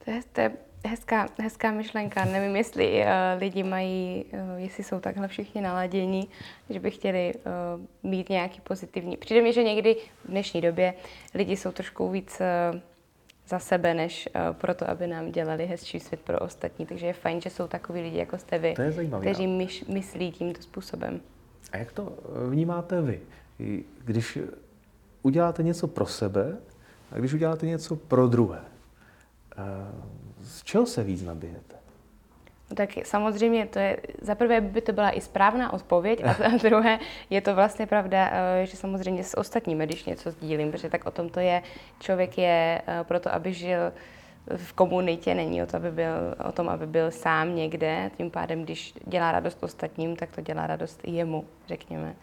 To, 0.05 0.11
je, 0.11 0.21
to 0.33 0.41
je 0.41 0.53
hezká, 0.87 1.29
hezká 1.39 1.71
myšlenka. 1.71 2.25
Nevím, 2.25 2.57
jestli 2.57 3.01
uh, 3.01 3.07
lidi 3.39 3.63
mají, 3.63 4.25
uh, 4.33 4.41
jestli 4.57 4.85
jsou 4.85 5.01
takhle 5.01 5.29
všichni 5.29 5.61
naladění, 5.61 6.29
že 6.71 6.81
by 6.81 6.91
chtěli 6.91 7.35
uh, 7.35 8.11
mít 8.11 8.29
nějaký 8.29 8.61
pozitivní. 8.61 9.17
Přijde 9.17 9.43
mi, 9.43 9.53
že 9.53 9.63
někdy 9.63 9.97
v 10.25 10.29
dnešní 10.29 10.61
době 10.61 10.95
lidi 11.35 11.57
jsou 11.57 11.73
trošku 11.73 12.11
víc 12.11 12.41
uh, 12.73 12.81
za 13.49 13.59
sebe, 13.59 13.95
než 13.95 14.29
uh, 14.35 14.57
pro 14.57 14.75
to, 14.75 14.91
aby 14.91 15.07
nám 15.07 15.33
dělali 15.33 15.67
hezčí 15.67 16.01
svět 16.01 16.21
pro 16.21 16.39
ostatní. 16.39 16.87
Takže 16.87 17.07
je 17.07 17.13
fajn, 17.13 17.41
že 17.41 17.51
jsou 17.51 17.67
takový 17.67 18.01
lidi, 18.01 18.19
jako 18.19 18.39
jste 18.39 18.59
vy, 18.59 18.75
to 18.75 18.83
je 18.83 18.93
zajímavý, 18.93 19.27
kteří 19.27 19.47
myš, 19.47 19.85
myslí 19.85 20.33
tímto 20.33 20.63
způsobem. 20.63 21.21
A 21.73 21.77
jak 21.77 21.93
to 21.93 22.19
vnímáte 22.49 23.03
vy? 23.03 23.21
Když 24.05 24.39
uděláte 25.23 25.63
něco 25.63 25.89
pro 25.89 26.07
sebe 26.07 26.59
a 27.13 27.19
když 27.19 27.33
uděláte 27.35 27.67
něco 27.67 27.97
pro 27.97 28.27
druhé, 28.27 28.61
z 30.51 30.63
čeho 30.63 30.87
se 30.87 31.05
víc 31.05 31.23
nabijete? 31.23 31.77
No 32.71 32.77
tak 32.77 32.91
samozřejmě 33.05 33.67
to 33.67 33.79
je, 33.79 33.97
za 34.21 34.35
prvé 34.35 34.61
by 34.61 34.81
to 34.81 34.93
byla 34.93 35.11
i 35.11 35.21
správná 35.21 35.73
odpověď 35.73 36.23
a 36.25 36.33
za 36.33 36.49
druhé 36.63 36.99
je 37.31 37.41
to 37.41 37.55
vlastně 37.55 37.87
pravda, 37.87 38.31
eh, 38.33 38.67
že 38.67 38.77
samozřejmě 38.77 39.25
s 39.25 39.37
ostatními, 39.37 39.87
když 39.87 40.05
něco 40.05 40.31
sdílím, 40.31 40.73
protože 40.73 40.89
tak 40.89 41.07
o 41.07 41.11
tom 41.11 41.29
to 41.29 41.41
je, 41.41 41.63
člověk 42.01 42.39
je 42.39 42.83
eh, 42.87 43.05
proto, 43.05 43.35
aby 43.35 43.53
žil 43.53 43.93
v 44.57 44.73
komunitě, 44.73 45.35
není 45.35 45.63
o, 45.63 45.67
to, 45.67 45.77
aby 45.77 45.91
byl, 45.91 46.15
o 46.49 46.53
tom, 46.53 46.69
aby 46.69 46.87
byl 46.87 47.11
sám 47.11 47.55
někde, 47.55 48.11
tím 48.17 48.31
pádem, 48.31 48.63
když 48.63 48.95
dělá 49.07 49.33
radost 49.33 49.59
ostatním, 49.61 50.17
tak 50.17 50.31
to 50.31 50.41
dělá 50.41 50.67
radost 50.67 51.01
i 51.03 51.11
jemu, 51.11 51.45
řekněme. 51.69 52.15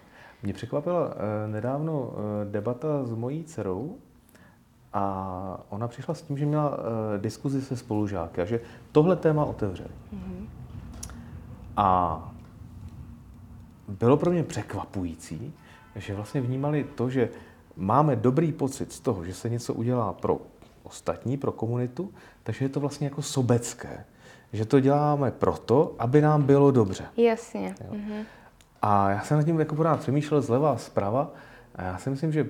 Mě 0.43 0.53
překvapila 0.53 1.13
eh, 1.15 1.47
nedávno 1.47 2.13
debata 2.43 3.05
s 3.05 3.13
mojí 3.13 3.43
dcerou, 3.43 3.97
a 4.97 5.59
ona 5.69 5.87
přišla 5.87 6.13
s 6.13 6.21
tím, 6.21 6.37
že 6.37 6.45
měla 6.45 6.69
uh, 6.69 6.83
diskuzi 7.17 7.61
se 7.61 7.77
spolužáky 7.77 8.41
a 8.41 8.45
že 8.45 8.59
tohle 8.91 9.15
téma 9.15 9.45
otevřeli. 9.45 9.89
Mm-hmm. 9.89 10.45
A 11.77 12.31
bylo 13.87 14.17
pro 14.17 14.31
mě 14.31 14.43
překvapující, 14.43 15.53
že 15.95 16.15
vlastně 16.15 16.41
vnímali 16.41 16.83
to, 16.95 17.09
že 17.09 17.29
máme 17.75 18.15
dobrý 18.15 18.51
pocit 18.51 18.93
z 18.93 18.99
toho, 18.99 19.25
že 19.25 19.33
se 19.33 19.49
něco 19.49 19.73
udělá 19.73 20.13
pro 20.13 20.37
ostatní, 20.83 21.37
pro 21.37 21.51
komunitu, 21.51 22.13
takže 22.43 22.65
je 22.65 22.69
to 22.69 22.79
vlastně 22.79 23.07
jako 23.07 23.21
sobecké. 23.21 24.05
Že 24.53 24.65
to 24.65 24.79
děláme 24.79 25.31
proto, 25.31 25.95
aby 25.99 26.21
nám 26.21 26.43
bylo 26.43 26.71
dobře. 26.71 27.05
Jasně. 27.17 27.75
Mm-hmm. 27.91 28.23
A 28.81 29.09
já 29.09 29.21
jsem 29.21 29.37
nad 29.37 29.43
tím 29.43 29.59
jako 29.59 29.75
pořád 29.75 29.99
přemýšlel 29.99 30.41
zleva 30.41 30.71
a 30.71 30.77
zprava 30.77 31.31
a 31.75 31.83
já 31.83 31.97
si 31.97 32.09
myslím, 32.09 32.31
že 32.31 32.49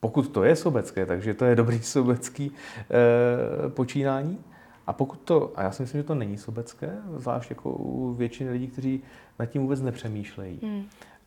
pokud 0.00 0.28
to 0.28 0.44
je 0.44 0.56
sobecké, 0.56 1.06
takže 1.06 1.34
to 1.34 1.44
je 1.44 1.56
dobrý 1.56 1.82
sobecký 1.82 2.50
e, 2.50 3.68
počínání. 3.68 4.38
A 4.86 4.92
pokud 4.92 5.20
to, 5.20 5.52
a 5.56 5.62
já 5.62 5.72
si 5.72 5.82
myslím, 5.82 6.00
že 6.00 6.06
to 6.06 6.14
není 6.14 6.38
sobecké, 6.38 6.96
zvlášť 7.16 7.50
jako 7.50 7.70
u 7.70 8.14
většiny 8.14 8.50
lidí, 8.50 8.66
kteří 8.66 9.02
nad 9.38 9.46
tím 9.46 9.62
vůbec 9.62 9.82
nepřemýšlejí. 9.82 10.60
Hmm. 10.62 10.84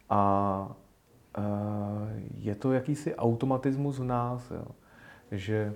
A 0.10 0.71
e, 1.38 1.41
je 2.38 2.55
to 2.55 2.73
jakýsi 2.73 3.15
automatismus 3.15 3.99
v 3.99 4.03
nás, 4.03 4.51
jo. 4.51 4.65
že 5.32 5.73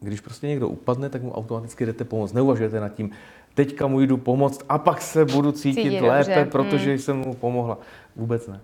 když 0.00 0.20
prostě 0.20 0.46
někdo 0.46 0.68
upadne, 0.68 1.08
tak 1.08 1.22
mu 1.22 1.32
automaticky 1.32 1.86
jdete 1.86 2.04
pomoct. 2.04 2.32
Neuvažujete 2.32 2.80
nad 2.80 2.88
tím, 2.88 3.10
teďka 3.54 3.86
mu 3.86 4.00
jdu 4.00 4.16
pomoct 4.16 4.64
a 4.68 4.78
pak 4.78 5.02
se 5.02 5.24
budu 5.24 5.52
cítit 5.52 5.82
Cítí 5.82 6.00
lépe, 6.00 6.34
dobře. 6.34 6.50
protože 6.50 6.90
hmm. 6.90 6.98
jsem 6.98 7.16
mu 7.16 7.34
pomohla. 7.34 7.78
Vůbec 8.16 8.48
ne. 8.48 8.60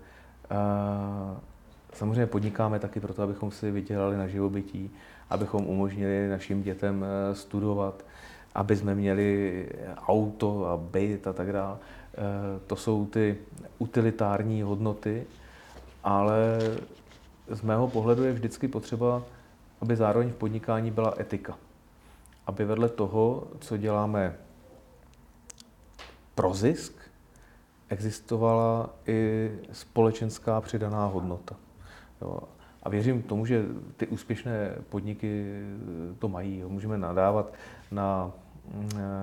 E, 0.50 1.55
Samozřejmě 1.96 2.26
podnikáme 2.26 2.78
taky 2.78 3.00
proto, 3.00 3.22
abychom 3.22 3.50
si 3.50 3.70
vydělali 3.70 4.16
na 4.16 4.26
živobytí, 4.26 4.90
abychom 5.30 5.66
umožnili 5.66 6.28
našim 6.28 6.62
dětem 6.62 7.04
eh, 7.04 7.34
studovat, 7.34 8.04
aby 8.54 8.76
jsme 8.76 8.94
měli 8.94 9.68
auto 10.06 10.66
a 10.66 10.76
byt 10.76 11.26
a 11.26 11.32
tak 11.32 11.52
dále. 11.52 11.76
Eh, 11.78 12.18
to 12.66 12.76
jsou 12.76 13.06
ty 13.06 13.38
utilitární 13.78 14.62
hodnoty, 14.62 15.26
ale 16.04 16.58
z 17.48 17.62
mého 17.62 17.88
pohledu 17.88 18.24
je 18.24 18.32
vždycky 18.32 18.68
potřeba, 18.68 19.22
aby 19.80 19.96
zároveň 19.96 20.30
v 20.30 20.36
podnikání 20.36 20.90
byla 20.90 21.14
etika. 21.20 21.58
Aby 22.46 22.64
vedle 22.64 22.88
toho, 22.88 23.46
co 23.60 23.76
děláme 23.76 24.36
pro 26.34 26.54
zisk, 26.54 26.92
existovala 27.88 28.90
i 29.06 29.50
společenská 29.72 30.60
přidaná 30.60 31.06
hodnota. 31.06 31.56
Jo. 32.22 32.38
A 32.82 32.88
věřím 32.88 33.22
tomu, 33.22 33.46
že 33.46 33.64
ty 33.96 34.06
úspěšné 34.06 34.74
podniky 34.88 35.62
to 36.18 36.28
mají. 36.28 36.58
Jo. 36.58 36.68
Můžeme 36.68 36.98
nadávat 36.98 37.52
na, 37.90 38.32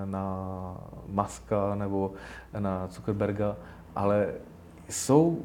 na 0.05 0.77
Maska 1.07 1.75
nebo 1.75 2.13
na 2.59 2.87
Zuckerberga, 2.87 3.55
ale 3.95 4.33
jsou, 4.89 5.41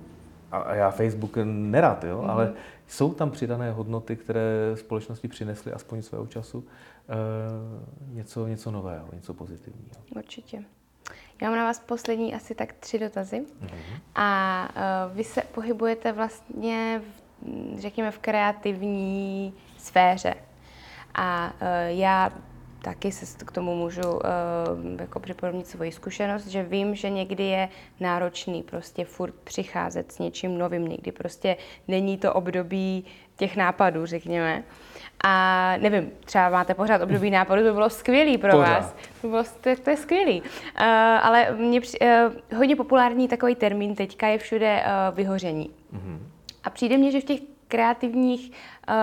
a 0.52 0.74
já 0.74 0.90
Facebook 0.90 1.36
nerad, 1.44 2.04
jo, 2.04 2.20
mm-hmm. 2.22 2.30
ale 2.30 2.52
jsou 2.86 3.14
tam 3.14 3.30
přidané 3.30 3.72
hodnoty, 3.72 4.16
které 4.16 4.72
společnosti 4.74 5.28
přinesly 5.28 5.72
aspoň 5.72 6.02
svého 6.02 6.26
času 6.26 6.64
e, 7.08 8.14
něco, 8.14 8.46
něco 8.46 8.70
nového, 8.70 9.08
něco 9.12 9.34
pozitivního. 9.34 9.96
Určitě. 10.16 10.64
Já 11.42 11.48
mám 11.48 11.58
na 11.58 11.64
vás 11.64 11.78
poslední 11.80 12.34
asi 12.34 12.54
tak 12.54 12.72
tři 12.72 12.98
dotazy. 12.98 13.40
Mm-hmm. 13.40 14.00
A 14.14 14.68
uh, 15.08 15.16
vy 15.16 15.24
se 15.24 15.42
pohybujete 15.54 16.12
vlastně 16.12 17.02
v 17.04 17.27
řekněme, 17.78 18.10
v 18.10 18.18
kreativní 18.18 19.54
sféře. 19.78 20.34
A 21.14 21.52
uh, 21.60 21.68
já 21.86 22.30
taky 22.82 23.12
se 23.12 23.44
k 23.44 23.52
tomu 23.52 23.74
můžu 23.74 24.10
uh, 24.10 24.20
jako 25.00 25.20
připomínit 25.20 25.66
svoji 25.66 25.92
zkušenost, 25.92 26.46
že 26.46 26.62
vím, 26.62 26.94
že 26.94 27.10
někdy 27.10 27.44
je 27.44 27.68
náročný 28.00 28.62
prostě 28.62 29.04
furt 29.04 29.34
přicházet 29.44 30.12
s 30.12 30.18
něčím 30.18 30.58
novým, 30.58 30.88
někdy 30.88 31.12
prostě 31.12 31.56
není 31.88 32.18
to 32.18 32.32
období 32.32 33.04
těch 33.36 33.56
nápadů, 33.56 34.06
řekněme. 34.06 34.62
A 35.24 35.74
nevím, 35.76 36.10
třeba 36.24 36.48
máte 36.48 36.74
pořád 36.74 37.02
období 37.02 37.30
nápadu, 37.30 37.62
to 37.62 37.68
by 37.68 37.72
bylo 37.72 37.90
skvělý 37.90 38.38
pro 38.38 38.50
pořád. 38.50 38.80
vás. 38.80 38.94
To, 39.20 39.28
bylo, 39.28 39.44
to, 39.60 39.70
to 39.82 39.90
je 39.90 39.96
skvělý. 39.96 40.40
Uh, 40.40 40.46
ale 41.22 41.52
mě, 41.56 41.80
uh, 41.80 42.56
hodně 42.58 42.76
populární 42.76 43.28
takový 43.28 43.54
termín 43.54 43.94
teďka 43.94 44.26
je 44.26 44.38
všude 44.38 44.82
uh, 44.82 45.16
vyhoření. 45.16 45.70
Mm-hmm. 45.94 46.37
A 46.68 46.70
přijde 46.70 46.98
mně, 46.98 47.10
že 47.10 47.20
v 47.20 47.24
těch 47.24 47.40
kreativních 47.68 48.50
uh, 48.50 48.94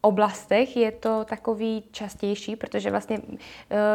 oblastech 0.00 0.76
je 0.76 0.92
to 0.92 1.24
takový 1.24 1.84
častější, 1.90 2.56
protože 2.56 2.90
vlastně 2.90 3.18
uh, 3.18 3.36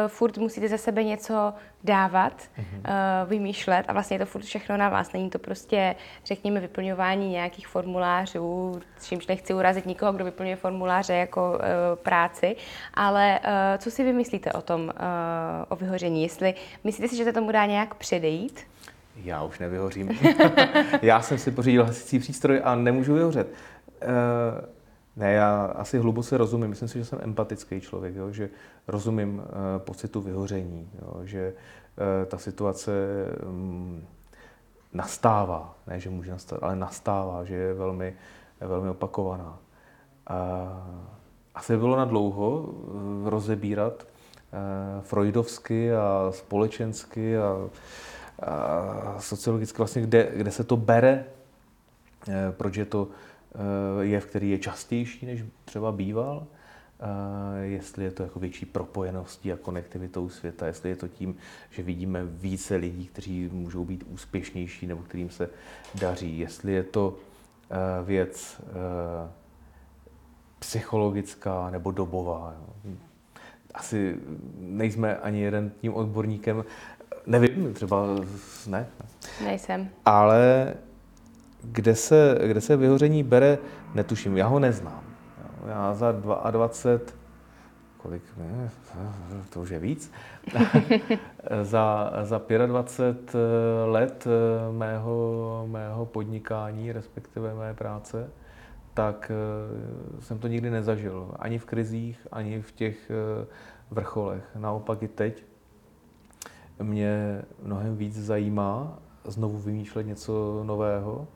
furt 0.06 0.38
musíte 0.38 0.68
ze 0.68 0.78
sebe 0.78 1.04
něco 1.04 1.54
dávat, 1.84 2.32
mm-hmm. 2.32 2.78
uh, 2.78 3.28
vymýšlet 3.28 3.84
a 3.88 3.92
vlastně 3.92 4.14
je 4.14 4.18
to 4.18 4.26
furt 4.26 4.42
všechno 4.42 4.76
na 4.76 4.88
vás. 4.88 5.12
Není 5.12 5.30
to 5.30 5.38
prostě, 5.38 5.96
řekněme, 6.24 6.60
vyplňování 6.60 7.30
nějakých 7.30 7.68
formulářů, 7.68 8.80
čímž 9.02 9.26
nechci 9.26 9.54
urazit 9.54 9.86
nikoho, 9.86 10.12
kdo 10.12 10.24
vyplňuje 10.24 10.56
formuláře 10.56 11.14
jako 11.14 11.52
uh, 11.52 11.58
práci, 12.02 12.56
ale 12.94 13.40
uh, 13.44 13.50
co 13.78 13.90
si 13.90 14.04
vymyslíte 14.04 14.52
o 14.52 14.62
tom, 14.62 14.80
uh, 14.80 14.92
o 15.68 15.76
vyhoření? 15.76 16.22
Jestli 16.22 16.54
myslíte 16.84 17.08
si, 17.08 17.16
že 17.16 17.24
se 17.24 17.32
tomu 17.32 17.52
dá 17.52 17.66
nějak 17.66 17.94
předejít? 17.94 18.60
Já 19.16 19.42
už 19.42 19.58
nevyhořím. 19.58 20.10
Já 21.02 21.22
jsem 21.22 21.38
si 21.38 21.50
pořídil 21.50 21.84
hasicí 21.84 22.18
přístroj 22.18 22.60
a 22.64 22.74
nemůžu 22.74 23.14
vyhořet. 23.14 23.48
Uh, 24.02 24.64
ne, 25.16 25.32
já 25.32 25.64
asi 25.64 25.98
hluboce 25.98 26.36
rozumím. 26.36 26.70
Myslím 26.70 26.88
si, 26.88 26.98
že 26.98 27.04
jsem 27.04 27.18
empatický 27.22 27.80
člověk, 27.80 28.14
jo? 28.14 28.30
že 28.32 28.50
rozumím 28.88 29.38
uh, 29.38 29.44
pocitu 29.78 30.20
vyhoření, 30.20 30.90
jo? 31.02 31.20
že 31.24 31.52
uh, 31.52 32.28
ta 32.28 32.38
situace 32.38 32.92
um, 33.46 34.06
nastává, 34.92 35.74
ne, 35.86 36.00
že 36.00 36.10
může 36.10 36.30
nastat, 36.30 36.62
ale 36.62 36.76
nastává, 36.76 37.44
že 37.44 37.54
je 37.54 37.74
velmi, 37.74 38.14
velmi 38.60 38.88
opakovaná. 38.88 39.58
Uh, 40.30 40.36
asi 41.54 41.76
bylo 41.76 41.96
na 41.96 42.04
dlouho 42.04 42.60
uh, 42.60 43.28
rozebírat 43.28 44.02
uh, 44.02 45.02
freudovsky 45.02 45.94
a 45.94 46.28
společensky 46.30 47.38
a 47.38 47.68
sociologicky 49.18 49.78
vlastně, 49.78 50.02
kde, 50.02 50.32
kde 50.36 50.50
se 50.50 50.64
to 50.64 50.76
bere, 50.76 51.24
uh, 52.28 52.34
proč 52.50 52.76
je 52.76 52.84
to 52.84 53.08
Eh, 53.56 54.04
jev, 54.04 54.26
který 54.26 54.50
je 54.50 54.58
častější, 54.58 55.26
než 55.26 55.44
třeba 55.64 55.92
býval, 55.92 56.46
eh, 57.00 57.64
jestli 57.64 58.04
je 58.04 58.10
to 58.10 58.22
jako 58.22 58.38
větší 58.38 58.66
propojeností 58.66 59.52
a 59.52 59.56
konektivitou 59.56 60.28
světa, 60.28 60.66
jestli 60.66 60.88
je 60.88 60.96
to 60.96 61.08
tím, 61.08 61.36
že 61.70 61.82
vidíme 61.82 62.24
více 62.24 62.76
lidí, 62.76 63.06
kteří 63.06 63.48
můžou 63.52 63.84
být 63.84 64.04
úspěšnější 64.08 64.86
nebo 64.86 65.02
kterým 65.02 65.30
se 65.30 65.50
daří, 65.94 66.38
jestli 66.38 66.72
je 66.72 66.82
to 66.82 67.16
eh, 67.70 68.04
věc 68.04 68.60
psychologická 70.58 71.70
nebo 71.70 71.90
dobová. 71.90 72.54
Asi 73.74 74.16
nejsme 74.58 75.16
ani 75.16 75.40
jeden 75.40 75.72
tím 75.80 75.94
odborníkem, 75.94 76.64
nevím, 77.26 77.74
třeba 77.74 78.06
ne. 78.66 78.86
Nejsem. 79.44 79.88
Ale 80.04 80.74
kde 81.62 81.94
se, 81.94 82.38
kde 82.46 82.60
se 82.60 82.76
vyhoření 82.76 83.22
bere, 83.22 83.58
netuším, 83.94 84.36
já 84.36 84.46
ho 84.46 84.58
neznám. 84.58 85.02
Já 85.66 85.94
za 85.94 86.12
22, 86.12 87.16
kolik, 87.96 88.22
ne, 88.36 88.70
to 89.50 89.60
už 89.60 89.70
je 89.70 89.78
víc, 89.78 90.12
za, 91.62 92.12
za 92.22 92.40
25 92.66 93.40
let 93.84 94.26
mého, 94.70 95.66
mého 95.70 96.06
podnikání, 96.06 96.92
respektive 96.92 97.54
mé 97.54 97.74
práce, 97.74 98.30
tak 98.94 99.30
eh, 99.30 100.22
jsem 100.22 100.38
to 100.38 100.48
nikdy 100.48 100.70
nezažil. 100.70 101.34
Ani 101.38 101.58
v 101.58 101.64
krizích, 101.64 102.26
ani 102.32 102.62
v 102.62 102.72
těch 102.72 103.10
eh, 103.10 103.46
vrcholech. 103.90 104.44
Naopak 104.56 105.02
i 105.02 105.08
teď 105.08 105.44
mě 106.82 107.42
mnohem 107.62 107.96
víc 107.96 108.24
zajímá 108.24 108.98
znovu 109.24 109.58
vymýšlet 109.58 110.06
něco 110.06 110.62
nového, 110.66 111.26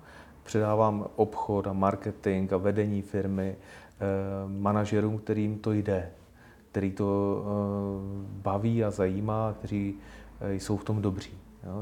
předávám 0.42 1.06
obchod 1.16 1.66
a 1.66 1.72
marketing 1.72 2.52
a 2.52 2.56
vedení 2.56 3.02
firmy 3.02 3.56
eh, 3.56 4.04
manažerům, 4.46 5.18
kterým 5.18 5.58
to 5.58 5.72
jde, 5.72 6.10
který 6.70 6.92
to 6.92 7.42
eh, 7.42 7.50
baví 8.42 8.84
a 8.84 8.90
zajímá, 8.90 9.54
kteří 9.58 9.98
eh, 10.40 10.54
jsou 10.54 10.76
v 10.76 10.84
tom 10.84 11.02
dobří. 11.02 11.32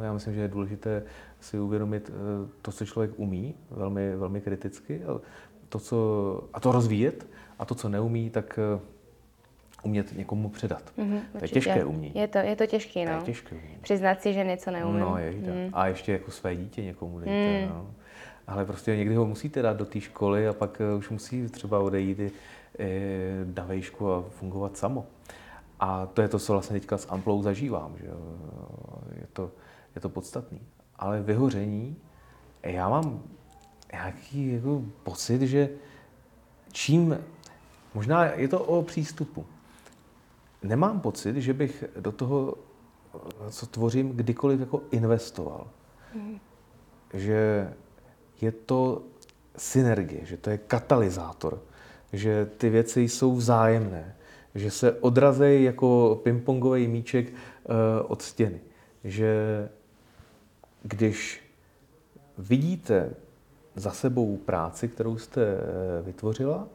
Já 0.03 0.13
myslím, 0.13 0.35
že 0.35 0.41
je 0.41 0.49
důležité 0.49 1.03
si 1.41 1.61
uvědomit 1.61 2.11
to, 2.63 2.73
co 2.73 2.87
člověk 2.87 3.11
umí, 3.17 3.55
velmi, 3.71 4.17
velmi 4.17 4.41
kriticky, 4.41 5.03
to, 5.69 5.79
co, 5.79 6.41
a 6.53 6.61
to 6.61 6.73
rozvíjet, 6.73 7.27
a 7.59 7.65
to, 7.65 7.75
co 7.75 7.89
neumí, 7.89 8.31
tak 8.31 8.59
umět 9.89 10.17
někomu 10.17 10.49
předat. 10.49 10.93
Mm-hmm, 10.99 11.21
to 11.33 11.45
je 11.45 11.49
těžké 11.49 11.85
umění. 11.85 12.13
Je 12.15 12.29
to, 12.29 12.39
je 12.39 12.57
to 12.57 12.67
těžké, 12.67 13.05
no. 13.05 13.13
To 13.13 13.19
je 13.19 13.25
těžké 13.25 13.57
umění. 13.57 13.79
Přiznat 13.81 14.23
si, 14.23 14.33
že 14.33 14.45
něco 14.45 14.71
neumím. 14.71 15.01
No, 15.01 15.19
je, 15.19 15.31
mm. 15.33 15.71
A 15.73 15.87
ještě 15.87 16.13
jako 16.13 16.31
své 16.31 16.57
dítě 16.57 16.83
někomu 16.83 17.19
dejte. 17.19 17.67
Mm. 17.67 17.69
No 17.69 17.87
ale 18.49 18.65
prostě 18.65 18.97
někdy 18.97 19.15
ho 19.15 19.27
musíte 19.27 19.63
dát 19.63 19.77
do 19.77 19.85
té 19.85 20.01
školy 20.01 20.49
a 20.49 20.53
pak 20.53 20.81
eh, 20.81 20.95
už 20.95 21.11
musí 21.11 21.49
třeba 21.49 21.79
odejít 21.79 22.19
i 22.19 22.33
na 23.55 23.65
vejšku 23.65 24.13
a 24.13 24.25
fungovat 24.31 24.77
samo. 24.77 25.07
A 25.81 26.07
to 26.07 26.23
je 26.23 26.29
to, 26.29 26.39
co 26.39 26.53
vlastně 26.53 26.81
teďka 26.81 26.99
s 26.99 27.11
Amplou 27.11 27.43
zažívám. 27.43 27.95
Že 27.99 28.07
je, 29.21 29.27
to, 29.33 29.51
je 29.95 30.01
to 30.01 30.09
podstatný. 30.09 30.61
Ale 30.97 31.23
vyhoření, 31.23 31.97
já 32.63 32.89
mám 32.89 33.23
nějaký 33.93 34.53
jako 34.53 34.83
pocit, 35.03 35.43
že 35.43 35.69
čím, 36.73 37.19
možná 37.95 38.25
je 38.25 38.49
to 38.49 38.61
o 38.61 38.83
přístupu. 38.83 39.47
Nemám 40.63 41.01
pocit, 41.01 41.37
že 41.37 41.53
bych 41.53 41.85
do 42.01 42.13
toho, 42.13 42.55
co 43.51 43.67
tvořím, 43.67 44.11
kdykoliv 44.11 44.61
jako 44.61 44.83
investoval. 44.91 45.67
Mm. 46.15 46.39
Že 47.15 47.73
je 48.41 48.53
to 48.53 49.03
synergie, 49.57 50.25
že 50.25 50.37
to 50.37 50.51
je 50.51 50.59
katalyzátor, 50.59 51.63
že 52.13 52.47
ty 52.47 52.71
věci 52.71 53.01
jsou 53.01 53.35
vzájemné, 53.35 54.17
že 54.55 54.71
se 54.71 54.93
odrazejí 54.93 55.65
jako 55.65 56.21
pingpongový 56.23 56.89
míček 56.89 57.29
uh, 57.29 57.35
od 58.07 58.23
stěny. 58.23 58.61
Že 59.05 59.33
když 60.83 61.45
vidíte 62.39 63.15
za 63.75 63.91
sebou 63.91 64.37
práci, 64.37 64.89
kterou 64.89 65.19
jste 65.19 65.55
uh, 65.55 66.07
vytvořila, 66.07 66.69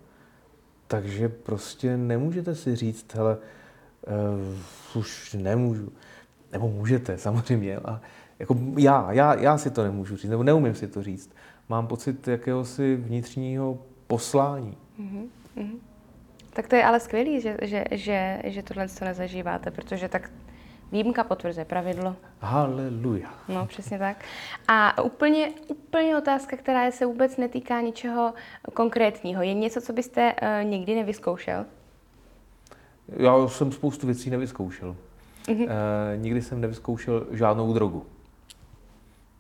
takže 0.88 1.30
prostě 1.30 1.98
nemůžete 1.98 2.56
si 2.56 2.76
říct, 2.76 3.16
hele, 3.16 3.38
uh, 4.08 5.00
už 5.00 5.34
nemůžu. 5.34 5.92
Nebo 6.52 6.68
můžete, 6.68 7.18
samozřejmě. 7.18 7.78
A 7.78 8.02
jako 8.40 8.58
já, 8.78 9.12
já, 9.12 9.34
já 9.34 9.58
si 9.58 9.72
to 9.72 9.84
nemůžu 9.84 10.18
říct, 10.18 10.30
nebo 10.30 10.44
neumím 10.44 10.76
si 10.76 10.88
to 10.88 11.04
říct 11.04 11.32
mám 11.70 11.88
pocit 11.88 12.28
jakéhosi 12.28 12.96
vnitřního 12.96 13.80
poslání. 14.08 14.78
Mm-hmm. 15.00 15.80
Tak 16.54 16.68
to 16.68 16.76
je 16.76 16.84
ale 16.84 17.00
skvělý, 17.00 17.42
že, 17.42 17.58
že, 17.62 17.84
že, 17.92 18.42
že 18.44 18.64
tohle 18.64 18.88
to 18.88 19.06
nezažíváte, 19.06 19.72
protože 19.72 20.10
tak 20.10 20.32
výjimka 20.92 21.24
potvrzuje 21.24 21.66
pravidlo. 21.66 22.16
Haleluja. 22.40 23.34
No, 23.48 23.66
přesně 23.66 24.00
tak. 24.00 24.26
A 24.68 25.04
úplně, 25.04 25.52
úplně 25.68 26.18
otázka, 26.18 26.58
která 26.58 26.92
se 26.92 27.06
vůbec 27.06 27.38
netýká 27.38 27.82
ničeho 27.82 28.34
konkrétního. 28.74 29.42
Je 29.44 29.54
něco, 29.54 29.82
co 29.82 29.94
byste 29.94 30.34
uh, 30.34 30.70
nikdy 30.70 30.96
nevyzkoušel? 30.96 31.66
Já 33.08 33.48
jsem 33.48 33.72
spoustu 33.72 34.08
věcí 34.08 34.30
nevyzkoušel. 34.30 34.96
Mm-hmm. 35.46 35.64
Uh, 35.64 36.22
nikdy 36.22 36.42
jsem 36.42 36.62
nevyzkoušel 36.62 37.28
žádnou 37.32 37.74
drogu. 37.74 38.06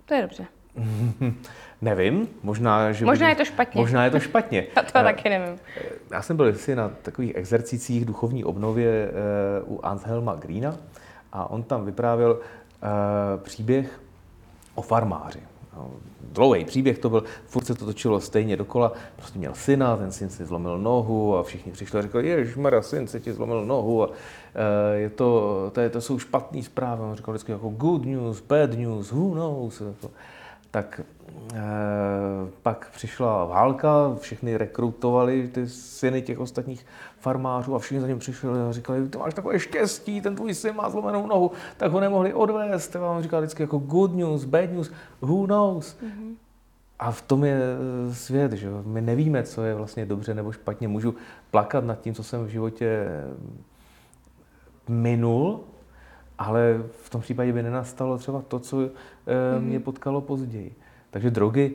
To 0.05 0.13
je 0.13 0.21
dobře. 0.21 0.45
Nevím, 1.81 2.27
možná, 2.43 2.91
že... 2.91 3.05
Možná 3.05 3.29
je 3.29 3.35
to 3.35 3.45
špatně. 3.45 3.81
Možná 3.81 4.05
je 4.05 4.11
to 4.11 4.19
špatně. 4.19 4.67
Já 4.75 4.83
to 4.83 4.91
taky 4.91 5.29
nevím. 5.29 5.59
Já 6.11 6.21
jsem 6.21 6.37
byl 6.37 6.53
si 6.53 6.75
na 6.75 6.89
takových 6.89 7.35
exercicích 7.35 8.05
duchovní 8.05 8.43
obnově 8.43 9.11
uh, 9.65 9.73
u 9.73 9.85
Anselma 9.85 10.35
Greena 10.35 10.77
a 11.33 11.49
on 11.49 11.63
tam 11.63 11.85
vyprávěl 11.85 12.39
příběh 13.43 14.01
o 14.75 14.81
farmáři. 14.81 15.39
Dlouhý 16.33 16.65
příběh 16.65 16.97
to 16.97 17.09
byl, 17.09 17.23
furt 17.45 17.65
se 17.65 17.75
to 17.75 17.85
točilo 17.85 18.19
stejně 18.19 18.57
dokola, 18.57 18.93
prostě 19.15 19.39
měl 19.39 19.53
syna, 19.55 19.97
ten 19.97 20.11
syn 20.11 20.29
si 20.29 20.45
zlomil 20.45 20.77
nohu 20.77 21.37
a 21.37 21.43
všichni 21.43 21.71
přišli 21.71 21.99
a 21.99 22.01
řekli, 22.01 22.27
jež 22.27 22.55
Mara, 22.55 22.81
syn 22.81 23.07
se 23.07 23.19
ti 23.19 23.33
zlomil 23.33 23.65
nohu 23.65 24.03
a 24.03 24.07
uh, 24.07 24.13
je 24.93 25.09
to, 25.09 25.71
to, 25.73 25.81
je, 25.81 25.89
to 25.89 26.01
jsou 26.01 26.19
špatné 26.19 26.63
zprávy. 26.63 27.03
On 27.03 27.15
říkal 27.15 27.33
vždycky 27.33 27.51
jako 27.51 27.69
good 27.69 28.05
news, 28.05 28.41
bad 28.41 28.73
news, 28.73 29.11
who 29.11 29.33
knows. 29.33 29.81
Tak 30.73 31.01
e, 31.53 31.61
pak 32.63 32.89
přišla 32.91 33.45
válka, 33.45 34.15
všichni 34.19 34.57
rekrutovali 34.57 35.47
ty 35.47 35.69
syny 35.69 36.21
těch 36.21 36.39
ostatních 36.39 36.85
farmářů 37.19 37.75
a 37.75 37.79
všichni 37.79 38.01
za 38.01 38.07
ním 38.07 38.19
přišli 38.19 38.49
a 38.49 38.71
říkali, 38.71 39.09
ty 39.09 39.17
máš 39.17 39.33
takové 39.33 39.59
štěstí, 39.59 40.21
ten 40.21 40.35
tvůj 40.35 40.53
syn 40.53 40.75
má 40.75 40.89
zlomenou 40.89 41.27
nohu, 41.27 41.51
tak 41.77 41.91
ho 41.91 41.99
nemohli 41.99 42.33
odvést. 42.33 42.95
A 42.95 42.99
vám 42.99 43.23
říkal 43.23 43.41
vždycky 43.41 43.63
jako 43.63 43.77
good 43.77 44.15
news, 44.15 44.45
bad 44.45 44.71
news, 44.71 44.91
who 45.21 45.45
knows. 45.45 45.97
Mm-hmm. 46.03 46.33
A 46.99 47.11
v 47.11 47.21
tom 47.21 47.43
je 47.43 47.61
eh, 47.61 48.15
svět, 48.15 48.51
že 48.51 48.69
My 48.85 49.01
nevíme, 49.01 49.43
co 49.43 49.63
je 49.63 49.73
vlastně 49.73 50.05
dobře 50.05 50.33
nebo 50.33 50.51
špatně. 50.51 50.87
Můžu 50.87 51.15
plakat 51.51 51.83
nad 51.83 52.01
tím, 52.01 52.13
co 52.13 52.23
jsem 52.23 52.45
v 52.45 52.49
životě 52.49 52.85
eh, 52.85 53.23
minul, 54.87 55.63
ale 56.43 56.83
v 57.01 57.09
tom 57.09 57.21
případě 57.21 57.53
by 57.53 57.63
nenastalo 57.63 58.17
třeba 58.17 58.41
to, 58.41 58.59
co 58.59 58.77
mm-hmm. 58.77 58.89
mě 59.59 59.79
potkalo 59.79 60.21
později. 60.21 60.75
Takže 61.09 61.31
drogy, 61.31 61.71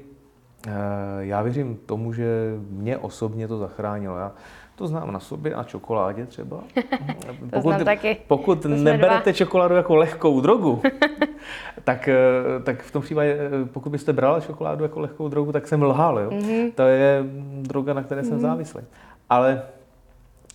já 1.19 1.43
věřím 1.43 1.79
tomu, 1.87 2.13
že 2.13 2.55
mě 2.71 2.99
osobně 2.99 3.49
to 3.49 3.59
zachránilo. 3.59 4.19
Já 4.19 4.33
to 4.79 4.87
znám 4.87 5.13
na 5.13 5.21
sobě, 5.21 5.55
a 5.55 5.65
čokoládě 5.65 6.27
třeba. 6.27 6.61
pokud 7.53 7.85
taky. 7.85 8.17
pokud 8.29 8.65
neberete 8.65 9.31
dva. 9.31 9.33
čokoládu 9.33 9.75
jako 9.75 9.97
lehkou 9.97 10.41
drogu, 10.41 10.83
tak, 11.85 12.09
eh, 12.09 12.17
tak 12.63 12.83
v 12.83 12.91
tom 12.93 13.03
případě, 13.03 13.39
eh, 13.41 13.65
pokud 13.65 13.91
byste 13.91 14.13
brala 14.13 14.41
čokoládu 14.41 14.83
jako 14.83 15.01
lehkou 15.01 15.29
drogu, 15.29 15.53
tak 15.53 15.69
jsem 15.69 15.83
lhal. 15.83 16.19
Jo? 16.19 16.31
Mm-hmm. 16.31 16.73
To 16.75 16.83
je 16.83 17.25
droga, 17.63 17.95
na 17.95 18.03
které 18.03 18.21
mm-hmm. 18.21 18.25
jsem 18.25 18.35
mhm. 18.35 18.43
závislý. 18.43 18.81
Ale, 19.31 19.63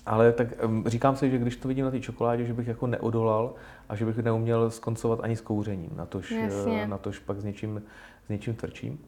ale 0.06 0.32
tak 0.32 0.48
říkám 0.86 1.16
si, 1.16 1.32
že 1.32 1.38
když 1.38 1.56
to 1.56 1.68
vidím 1.68 1.86
na 1.86 1.92
té 1.92 2.00
čokoládě, 2.00 2.46
že 2.46 2.54
bych 2.54 2.68
jako 2.68 2.88
neodolal 2.88 3.54
a 3.90 3.96
že 3.96 4.06
bych 4.06 4.18
neuměl 4.18 4.72
skoncovat 4.72 5.20
ani 5.24 5.36
s 5.36 5.42
kouřením, 5.42 5.92
natož, 5.96 6.32
eh, 6.32 6.88
natož 6.88 7.20
pak 7.20 7.40
s 7.40 7.44
něčím, 7.44 7.84
s 8.26 8.30
něčím 8.30 8.56
tvrdším. 8.56 9.00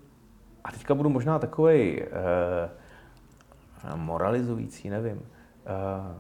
A 0.66 0.72
teďka 0.72 0.96
budu 0.96 1.10
možná 1.10 1.40
takovej 1.40 2.08
eh, 2.12 2.70
moralizující, 3.96 4.90
nevím. 4.90 5.22
Eh, 5.66 6.16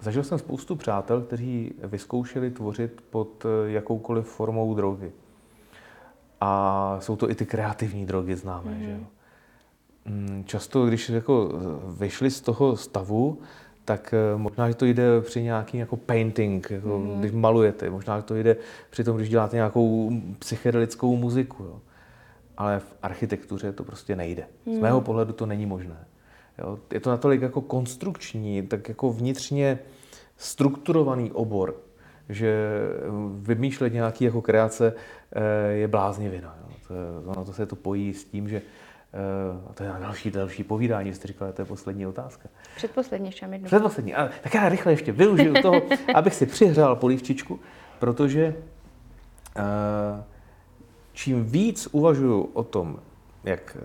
zažil 0.00 0.24
jsem 0.24 0.38
spoustu 0.38 0.76
přátel, 0.76 1.22
kteří 1.22 1.74
vyzkoušeli 1.82 2.50
tvořit 2.50 3.00
pod 3.10 3.44
eh, 3.44 3.70
jakoukoliv 3.70 4.26
formou 4.26 4.74
drogy. 4.74 5.12
A 6.40 6.96
jsou 7.00 7.16
to 7.16 7.30
i 7.30 7.34
ty 7.34 7.46
kreativní 7.46 8.06
drogy 8.06 8.36
známé, 8.36 8.70
mm-hmm. 8.70 8.84
že 8.84 8.90
jo. 8.90 9.06
Mm, 10.04 10.44
často, 10.46 10.86
když 10.86 11.08
jako 11.08 11.52
vyšli 11.98 12.30
z 12.30 12.40
toho 12.40 12.76
stavu, 12.76 13.38
tak 13.86 14.14
eh, 14.14 14.38
možná, 14.38 14.68
že 14.68 14.74
to 14.74 14.84
jde 14.84 15.20
při 15.20 15.42
nějakým 15.42 15.80
jako 15.80 15.96
painting, 15.96 16.70
jako 16.70 16.88
mm-hmm. 16.88 17.18
když 17.18 17.32
malujete, 17.32 17.90
možná, 17.90 18.16
že 18.16 18.22
to 18.22 18.36
jde 18.36 18.56
při 18.90 19.04
tom, 19.04 19.16
když 19.16 19.28
děláte 19.28 19.56
nějakou 19.56 20.10
psychedelickou 20.38 21.16
muziku, 21.16 21.62
jo. 21.62 21.80
Ale 22.56 22.80
v 22.80 22.94
architektuře 23.02 23.72
to 23.72 23.84
prostě 23.84 24.16
nejde. 24.16 24.46
Z 24.64 24.76
mm. 24.76 24.80
mého 24.80 25.00
pohledu 25.00 25.32
to 25.32 25.46
není 25.46 25.66
možné. 25.66 26.06
Jo? 26.58 26.78
Je 26.92 27.00
to 27.00 27.10
natolik 27.10 27.42
jako 27.42 27.60
konstrukční, 27.60 28.62
tak 28.62 28.88
jako 28.88 29.12
vnitřně 29.12 29.78
strukturovaný 30.36 31.32
obor, 31.32 31.76
že 32.28 32.68
vymýšlet 33.38 33.92
nějaký 33.92 34.24
jako 34.24 34.42
kreace 34.42 34.92
eh, 35.32 35.72
je 35.72 35.88
bláznivina. 35.88 36.58
Jo? 36.60 36.76
To, 36.88 37.30
ono 37.30 37.44
to 37.44 37.52
se 37.52 37.66
to 37.66 37.76
pojí 37.76 38.14
s 38.14 38.24
tím, 38.24 38.48
že 38.48 38.62
a 39.12 39.70
eh, 39.70 39.74
to 39.74 39.84
je 39.84 39.92
další, 40.00 40.30
další 40.30 40.64
povídání, 40.64 41.14
jste 41.14 41.28
říkala, 41.28 41.52
to 41.52 41.62
je 41.62 41.66
poslední 41.66 42.06
otázka. 42.06 42.48
Předposlední 42.76 43.28
ještě 43.28 43.46
jednu. 43.52 43.66
Předposlední. 43.66 44.14
A, 44.14 44.30
tak 44.42 44.54
já 44.54 44.68
rychle 44.68 44.92
ještě 44.92 45.12
využiju 45.12 45.54
toho, 45.62 45.82
abych 46.14 46.34
si 46.34 46.46
přihřál 46.46 46.96
polívčičku, 46.96 47.60
protože 47.98 48.54
uh, 49.56 50.22
čím 51.12 51.44
víc 51.44 51.88
uvažuju 51.92 52.42
o 52.42 52.64
tom, 52.64 52.98
jak 53.44 53.76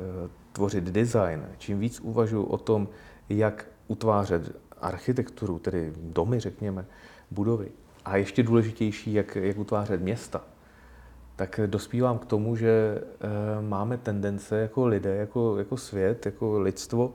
tvořit 0.51 0.84
design, 0.84 1.45
čím 1.57 1.79
víc 1.79 1.99
uvažuji 1.99 2.43
o 2.43 2.57
tom, 2.57 2.88
jak 3.29 3.65
utvářet 3.88 4.55
architekturu, 4.81 5.60
tedy 5.60 5.93
domy, 5.97 6.39
řekněme, 6.39 6.86
budovy, 7.31 7.71
a 8.05 8.17
ještě 8.17 8.43
důležitější, 8.43 9.13
jak, 9.13 9.36
jak 9.36 9.57
utvářet 9.57 10.01
města, 10.01 10.41
tak 11.47 11.60
dospívám 11.65 12.19
k 12.19 12.25
tomu, 12.25 12.56
že 12.56 12.69
e, 12.69 13.62
máme 13.62 13.97
tendence 13.97 14.60
jako 14.60 14.86
lidé, 14.86 15.15
jako, 15.15 15.58
jako 15.58 15.77
svět, 15.77 16.25
jako 16.25 16.60
lidstvo, 16.60 17.13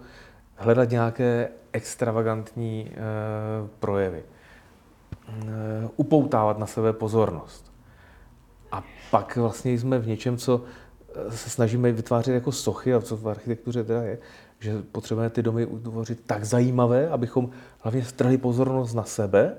hledat 0.54 0.90
nějaké 0.90 1.48
extravagantní 1.72 2.90
e, 2.90 2.94
projevy. 3.80 4.22
E, 4.22 5.42
upoutávat 5.96 6.58
na 6.58 6.66
sebe 6.66 6.92
pozornost. 6.92 7.72
A 8.72 8.84
pak 9.10 9.36
vlastně 9.36 9.72
jsme 9.72 9.98
v 9.98 10.06
něčem, 10.06 10.36
co 10.36 10.64
se 11.30 11.50
snažíme 11.50 11.92
vytvářet 11.92 12.34
jako 12.34 12.52
sochy, 12.52 12.94
a 12.94 13.00
co 13.00 13.16
v 13.16 13.28
architektuře 13.28 13.84
teda 13.84 14.02
je, 14.02 14.18
že 14.58 14.82
potřebujeme 14.92 15.30
ty 15.30 15.42
domy 15.42 15.66
utvořit 15.66 16.22
tak 16.26 16.44
zajímavé, 16.44 17.08
abychom 17.08 17.50
hlavně 17.80 18.04
strhli 18.04 18.38
pozornost 18.38 18.94
na 18.94 19.04
sebe, 19.04 19.56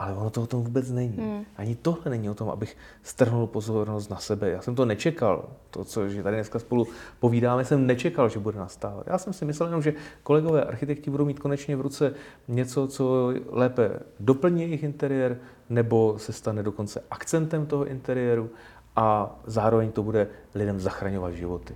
ale 0.00 0.14
ono 0.14 0.30
to 0.30 0.42
o 0.42 0.46
tom 0.46 0.62
vůbec 0.62 0.90
není. 0.90 1.16
Hmm. 1.16 1.44
Ani 1.56 1.74
tohle 1.74 2.10
není 2.10 2.30
o 2.30 2.34
tom, 2.34 2.48
abych 2.50 2.76
strhnul 3.02 3.46
pozornost 3.46 4.10
na 4.10 4.16
sebe. 4.16 4.50
Já 4.50 4.62
jsem 4.62 4.74
to 4.74 4.84
nečekal. 4.84 5.48
To, 5.70 5.84
co 5.84 6.08
že 6.08 6.22
tady 6.22 6.36
dneska 6.36 6.58
spolu 6.58 6.86
povídáme, 7.20 7.64
jsem 7.64 7.86
nečekal, 7.86 8.28
že 8.28 8.38
bude 8.38 8.58
nastávat. 8.58 9.06
Já 9.06 9.18
jsem 9.18 9.32
si 9.32 9.44
myslel 9.44 9.68
jenom, 9.68 9.82
že 9.82 9.94
kolegové 10.22 10.64
architekti 10.64 11.10
budou 11.10 11.24
mít 11.24 11.38
konečně 11.38 11.76
v 11.76 11.80
ruce 11.80 12.14
něco, 12.48 12.88
co 12.88 13.32
lépe 13.48 13.90
doplní 14.20 14.62
jejich 14.62 14.82
interiér, 14.82 15.38
nebo 15.68 16.18
se 16.18 16.32
stane 16.32 16.62
dokonce 16.62 17.02
akcentem 17.10 17.66
toho 17.66 17.86
interiéru 17.86 18.50
a 18.96 19.38
zároveň 19.46 19.92
to 19.92 20.02
bude 20.02 20.28
lidem 20.54 20.80
zachraňovat 20.80 21.34
životy. 21.34 21.74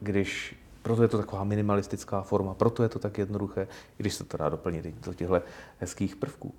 Když, 0.00 0.59
proto 0.82 1.02
je 1.02 1.08
to 1.08 1.18
taková 1.18 1.44
minimalistická 1.44 2.22
forma, 2.22 2.54
proto 2.54 2.82
je 2.82 2.88
to 2.88 2.98
tak 2.98 3.18
jednoduché, 3.18 3.68
když 3.96 4.14
se 4.14 4.24
to 4.24 4.36
dá 4.36 4.48
doplnit 4.48 4.86
do 5.06 5.14
těchto 5.14 5.42
hezkých 5.78 6.16
prvků. 6.16 6.54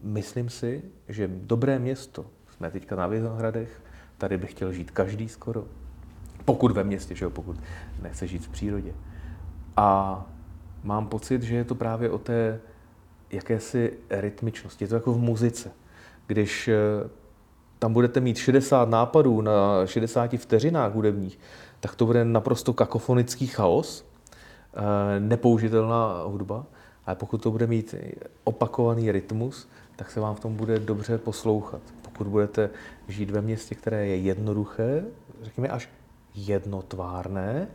Myslím 0.00 0.50
si, 0.50 0.82
že 1.08 1.28
dobré 1.28 1.78
město, 1.78 2.26
jsme 2.56 2.70
teďka 2.70 2.96
na 2.96 3.06
Vinohradech, 3.06 3.82
tady 4.18 4.38
bych 4.38 4.50
chtěl 4.50 4.72
žít 4.72 4.90
každý 4.90 5.28
skoro, 5.28 5.64
pokud 6.44 6.72
ve 6.72 6.84
městě, 6.84 7.14
že 7.14 7.24
jo, 7.24 7.30
pokud 7.30 7.56
nechce 8.02 8.26
žít 8.26 8.46
v 8.46 8.48
přírodě. 8.48 8.94
A 9.76 10.26
mám 10.82 11.08
pocit, 11.08 11.42
že 11.42 11.56
je 11.56 11.64
to 11.64 11.74
právě 11.74 12.10
o 12.10 12.18
té 12.18 12.60
jakési 13.30 13.98
rytmičnosti. 14.10 14.84
Je 14.84 14.88
to 14.88 14.94
jako 14.94 15.12
v 15.12 15.18
muzice. 15.18 15.70
Když 16.26 16.68
eh, 16.68 16.74
tam 17.78 17.92
budete 17.92 18.20
mít 18.20 18.36
60 18.36 18.88
nápadů 18.88 19.40
na 19.40 19.86
60 19.86 20.30
vteřinách 20.32 20.92
hudebních, 20.92 21.38
tak 21.80 21.94
to 21.94 22.06
bude 22.06 22.24
naprosto 22.24 22.72
kakofonický 22.72 23.46
chaos, 23.46 24.04
eh, 24.74 25.20
nepoužitelná 25.20 26.22
hudba. 26.22 26.66
Ale 27.06 27.16
pokud 27.16 27.42
to 27.42 27.50
bude 27.50 27.66
mít 27.66 27.94
opakovaný 28.44 29.12
rytmus, 29.12 29.68
tak 29.96 30.10
se 30.10 30.20
vám 30.20 30.34
v 30.34 30.40
tom 30.40 30.56
bude 30.56 30.78
dobře 30.78 31.18
poslouchat. 31.18 31.80
Pokud 32.02 32.26
budete 32.26 32.70
žít 33.08 33.30
ve 33.30 33.40
městě, 33.40 33.74
které 33.74 34.06
je 34.06 34.16
jednoduché, 34.16 35.04
řekněme 35.42 35.68
až 35.68 35.88
jednotvárné, 36.34 37.68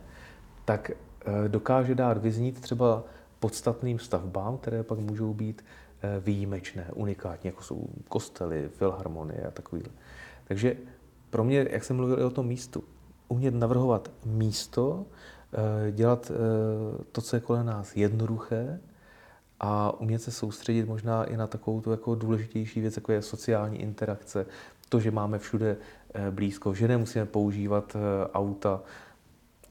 tak 0.64 0.90
eh, 0.90 1.48
dokáže 1.48 1.94
dát 1.94 2.18
vyznít 2.18 2.60
třeba 2.60 3.02
podstatným 3.40 3.98
stavbám, 3.98 4.58
které 4.58 4.82
pak 4.82 4.98
můžou 4.98 5.34
být 5.34 5.64
výjimečné, 6.20 6.90
unikátní, 6.94 7.48
jako 7.48 7.62
jsou 7.62 7.86
kostely, 8.08 8.68
filharmonie 8.68 9.42
a 9.48 9.50
takovýhle. 9.50 9.92
Takže 10.44 10.76
pro 11.30 11.44
mě, 11.44 11.66
jak 11.70 11.84
jsem 11.84 11.96
mluvil 11.96 12.20
i 12.20 12.24
o 12.24 12.30
tom 12.30 12.46
místu, 12.46 12.84
umět 13.28 13.54
navrhovat 13.54 14.10
místo, 14.24 15.06
eh, 15.52 15.92
dělat 15.92 16.30
eh, 16.30 17.04
to, 17.12 17.20
co 17.20 17.36
je 17.36 17.40
kolem 17.40 17.66
nás 17.66 17.96
jednoduché 17.96 18.80
a 19.60 20.00
umět 20.00 20.22
se 20.22 20.30
soustředit 20.30 20.88
možná 20.88 21.24
i 21.24 21.36
na 21.36 21.46
takovou 21.46 21.80
tu 21.80 21.90
jako 21.90 22.14
důležitější 22.14 22.80
věc, 22.80 22.96
jako 22.96 23.12
je 23.12 23.22
sociální 23.22 23.80
interakce, 23.80 24.46
to, 24.88 25.00
že 25.00 25.10
máme 25.10 25.38
všude 25.38 25.76
blízko, 26.30 26.74
že 26.74 26.88
nemusíme 26.88 27.26
používat 27.26 27.96
auta, 28.34 28.80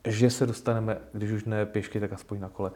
že 0.08 0.30
se 0.30 0.46
dostaneme, 0.46 0.98
když 1.14 1.32
už 1.32 1.44
ne 1.44 1.66
pěšky, 1.66 2.00
tak 2.00 2.14
aspoň 2.14 2.40
na 2.40 2.50
kole. 2.50 2.72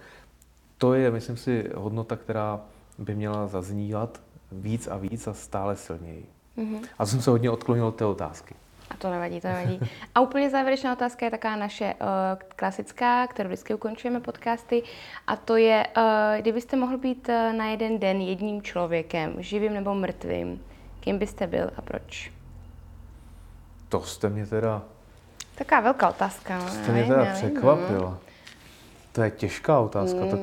To 0.77 0.93
je, 0.93 1.11
myslím 1.11 1.37
si, 1.37 1.69
hodnota, 1.75 2.15
která 2.15 2.61
by 2.97 3.15
měla 3.15 3.47
zaznívat 3.47 4.21
víc 4.51 4.87
a 4.87 4.97
víc 4.97 5.27
a 5.27 5.33
stále 5.33 5.75
silněji. 5.75 6.29
Mm-hmm. 6.57 6.79
A 6.99 7.05
jsem 7.05 7.21
se 7.21 7.29
hodně 7.29 7.49
odklonil 7.49 7.87
od 7.87 7.95
té 7.95 8.05
otázky. 8.05 8.55
A 8.89 8.97
to 8.97 9.11
nevadí, 9.11 9.41
to 9.41 9.47
nevadí. 9.47 9.79
A 10.15 10.19
úplně 10.19 10.49
závěrečná 10.49 10.93
otázka 10.93 11.25
je 11.25 11.31
taková 11.31 11.55
naše 11.55 11.93
uh, 11.93 12.07
klasická, 12.55 13.27
kterou 13.27 13.47
vždycky 13.47 13.73
ukončujeme 13.73 14.19
podcasty. 14.19 14.83
A 15.27 15.35
to 15.35 15.55
je, 15.55 15.87
uh, 15.97 16.03
kdybyste 16.41 16.77
mohl 16.77 16.97
být 16.97 17.29
uh, 17.29 17.57
na 17.57 17.65
jeden 17.65 17.99
den 17.99 18.21
jedním 18.21 18.61
člověkem, 18.61 19.35
živým 19.37 19.73
nebo 19.73 19.95
mrtvým, 19.95 20.63
kým 20.99 21.17
byste 21.17 21.47
byl 21.47 21.71
a 21.77 21.81
proč? 21.81 22.31
To 23.89 24.01
jste 24.01 24.29
mě 24.29 24.45
teda... 24.45 24.81
Taková 25.55 25.81
velká 25.81 26.09
otázka. 26.09 26.59
To 26.59 26.67
jste 26.67 26.91
mě 26.91 27.03
teda 27.05 27.25
překvapila. 27.33 28.09
No. 28.09 28.17
To 29.11 29.21
je 29.21 29.31
těžká 29.31 29.79
otázka. 29.79 30.19
Mm. 30.19 30.31
To, 30.31 30.37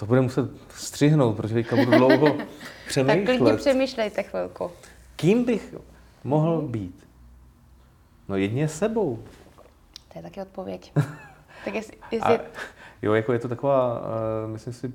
to 0.00 0.06
bude 0.06 0.20
muset 0.20 0.50
střihnout, 0.68 1.36
protože 1.36 1.54
teďka 1.54 1.76
budu 1.76 1.90
dlouho 1.90 2.36
přemýšlet. 2.88 3.16
tak 3.16 3.24
klidně 3.24 3.56
přemýšlejte 3.56 4.22
chvilku. 4.22 4.70
Kým 5.16 5.44
bych 5.44 5.74
mohl 6.24 6.62
být? 6.62 7.08
No 8.28 8.36
jedně 8.36 8.68
sebou. 8.68 9.18
To 10.12 10.18
je 10.18 10.22
taky 10.22 10.42
odpověď. 10.42 10.92
tak 11.64 11.74
jestli, 11.74 11.96
jestli... 12.10 12.38
A, 12.38 12.40
jo, 13.02 13.12
jako 13.12 13.32
je 13.32 13.38
to 13.38 13.48
taková, 13.48 14.00
uh, 14.00 14.50
myslím 14.50 14.72
si, 14.72 14.92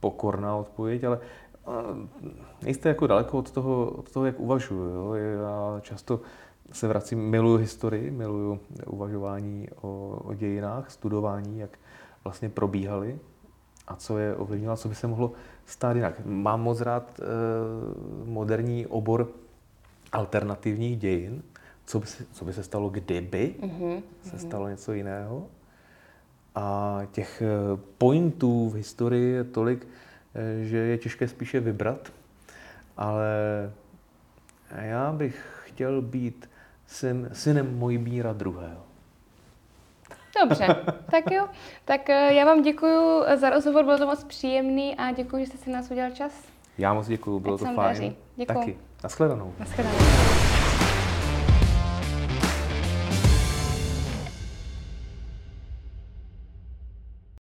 pokorná 0.00 0.56
odpověď, 0.56 1.04
ale 1.04 1.20
uh, 1.66 1.74
nejste 2.62 2.88
jako 2.88 3.06
daleko 3.06 3.38
od 3.38 3.50
toho, 3.50 3.90
od 3.90 4.12
toho 4.12 4.26
jak 4.26 4.40
uvažuju. 4.40 4.90
Jo? 4.90 5.14
Já 5.14 5.80
často 5.80 6.20
se 6.72 6.88
vracím, 6.88 7.18
miluju 7.18 7.56
historii, 7.56 8.10
miluju 8.10 8.60
uvažování 8.86 9.68
o, 9.80 10.20
o 10.24 10.34
dějinách, 10.34 10.90
studování, 10.90 11.58
jak 11.58 11.78
vlastně 12.24 12.48
probíhaly 12.48 13.18
a 13.88 13.96
co 13.96 14.18
je 14.18 14.36
ovlivnilo, 14.36 14.76
co 14.76 14.88
by 14.88 14.94
se 14.94 15.06
mohlo 15.06 15.32
stát 15.66 15.96
jinak. 15.96 16.14
Mám 16.24 16.60
moc 16.62 16.80
rád 16.80 17.20
uh, 17.20 18.28
moderní 18.28 18.86
obor 18.86 19.28
alternativních 20.12 20.96
dějin, 20.96 21.42
co 21.84 22.00
by 22.00 22.06
se, 22.06 22.24
co 22.32 22.44
by 22.44 22.52
se 22.52 22.62
stalo, 22.62 22.88
kdyby 22.88 23.54
mm-hmm. 23.60 24.02
se 24.22 24.38
stalo 24.38 24.68
něco 24.68 24.92
jiného. 24.92 25.46
A 26.54 27.00
těch 27.12 27.42
eh, 27.42 27.46
pointů 27.98 28.68
v 28.68 28.74
historii 28.74 29.32
je 29.32 29.44
tolik, 29.44 29.86
eh, 30.34 30.64
že 30.64 30.76
je 30.76 30.98
těžké 30.98 31.28
spíše 31.28 31.60
vybrat. 31.60 32.12
Ale 32.96 33.30
já 34.80 35.12
bych 35.12 35.62
chtěl 35.64 36.02
být 36.02 36.50
syn, 36.86 37.30
synem 37.32 37.78
Mojbíra 37.78 38.32
druhého. 38.32 38.87
Dobře, 40.44 40.66
tak 41.10 41.30
jo. 41.30 41.48
Tak 41.84 42.10
eh, 42.10 42.34
já 42.34 42.44
vám 42.44 42.62
děkuji 42.62 43.22
za 43.36 43.50
rozhovor, 43.50 43.84
bylo 43.84 43.98
to 43.98 44.06
moc 44.06 44.24
příjemný 44.24 44.96
a 44.96 45.12
děkuji, 45.12 45.44
že 45.44 45.46
jste 45.50 45.58
si 45.58 45.70
nás 45.70 45.90
udělal 45.90 46.10
čas. 46.10 46.32
Já 46.78 46.94
moc 46.94 47.06
děkuji, 47.06 47.40
bylo 47.40 47.54
Ať 47.54 47.60
to 47.60 47.74
fajn. 47.74 48.14
Děkuji. 48.36 48.54
Taky. 48.54 48.78
Naschledanou. 49.02 49.54
Naschledanou. 49.58 50.47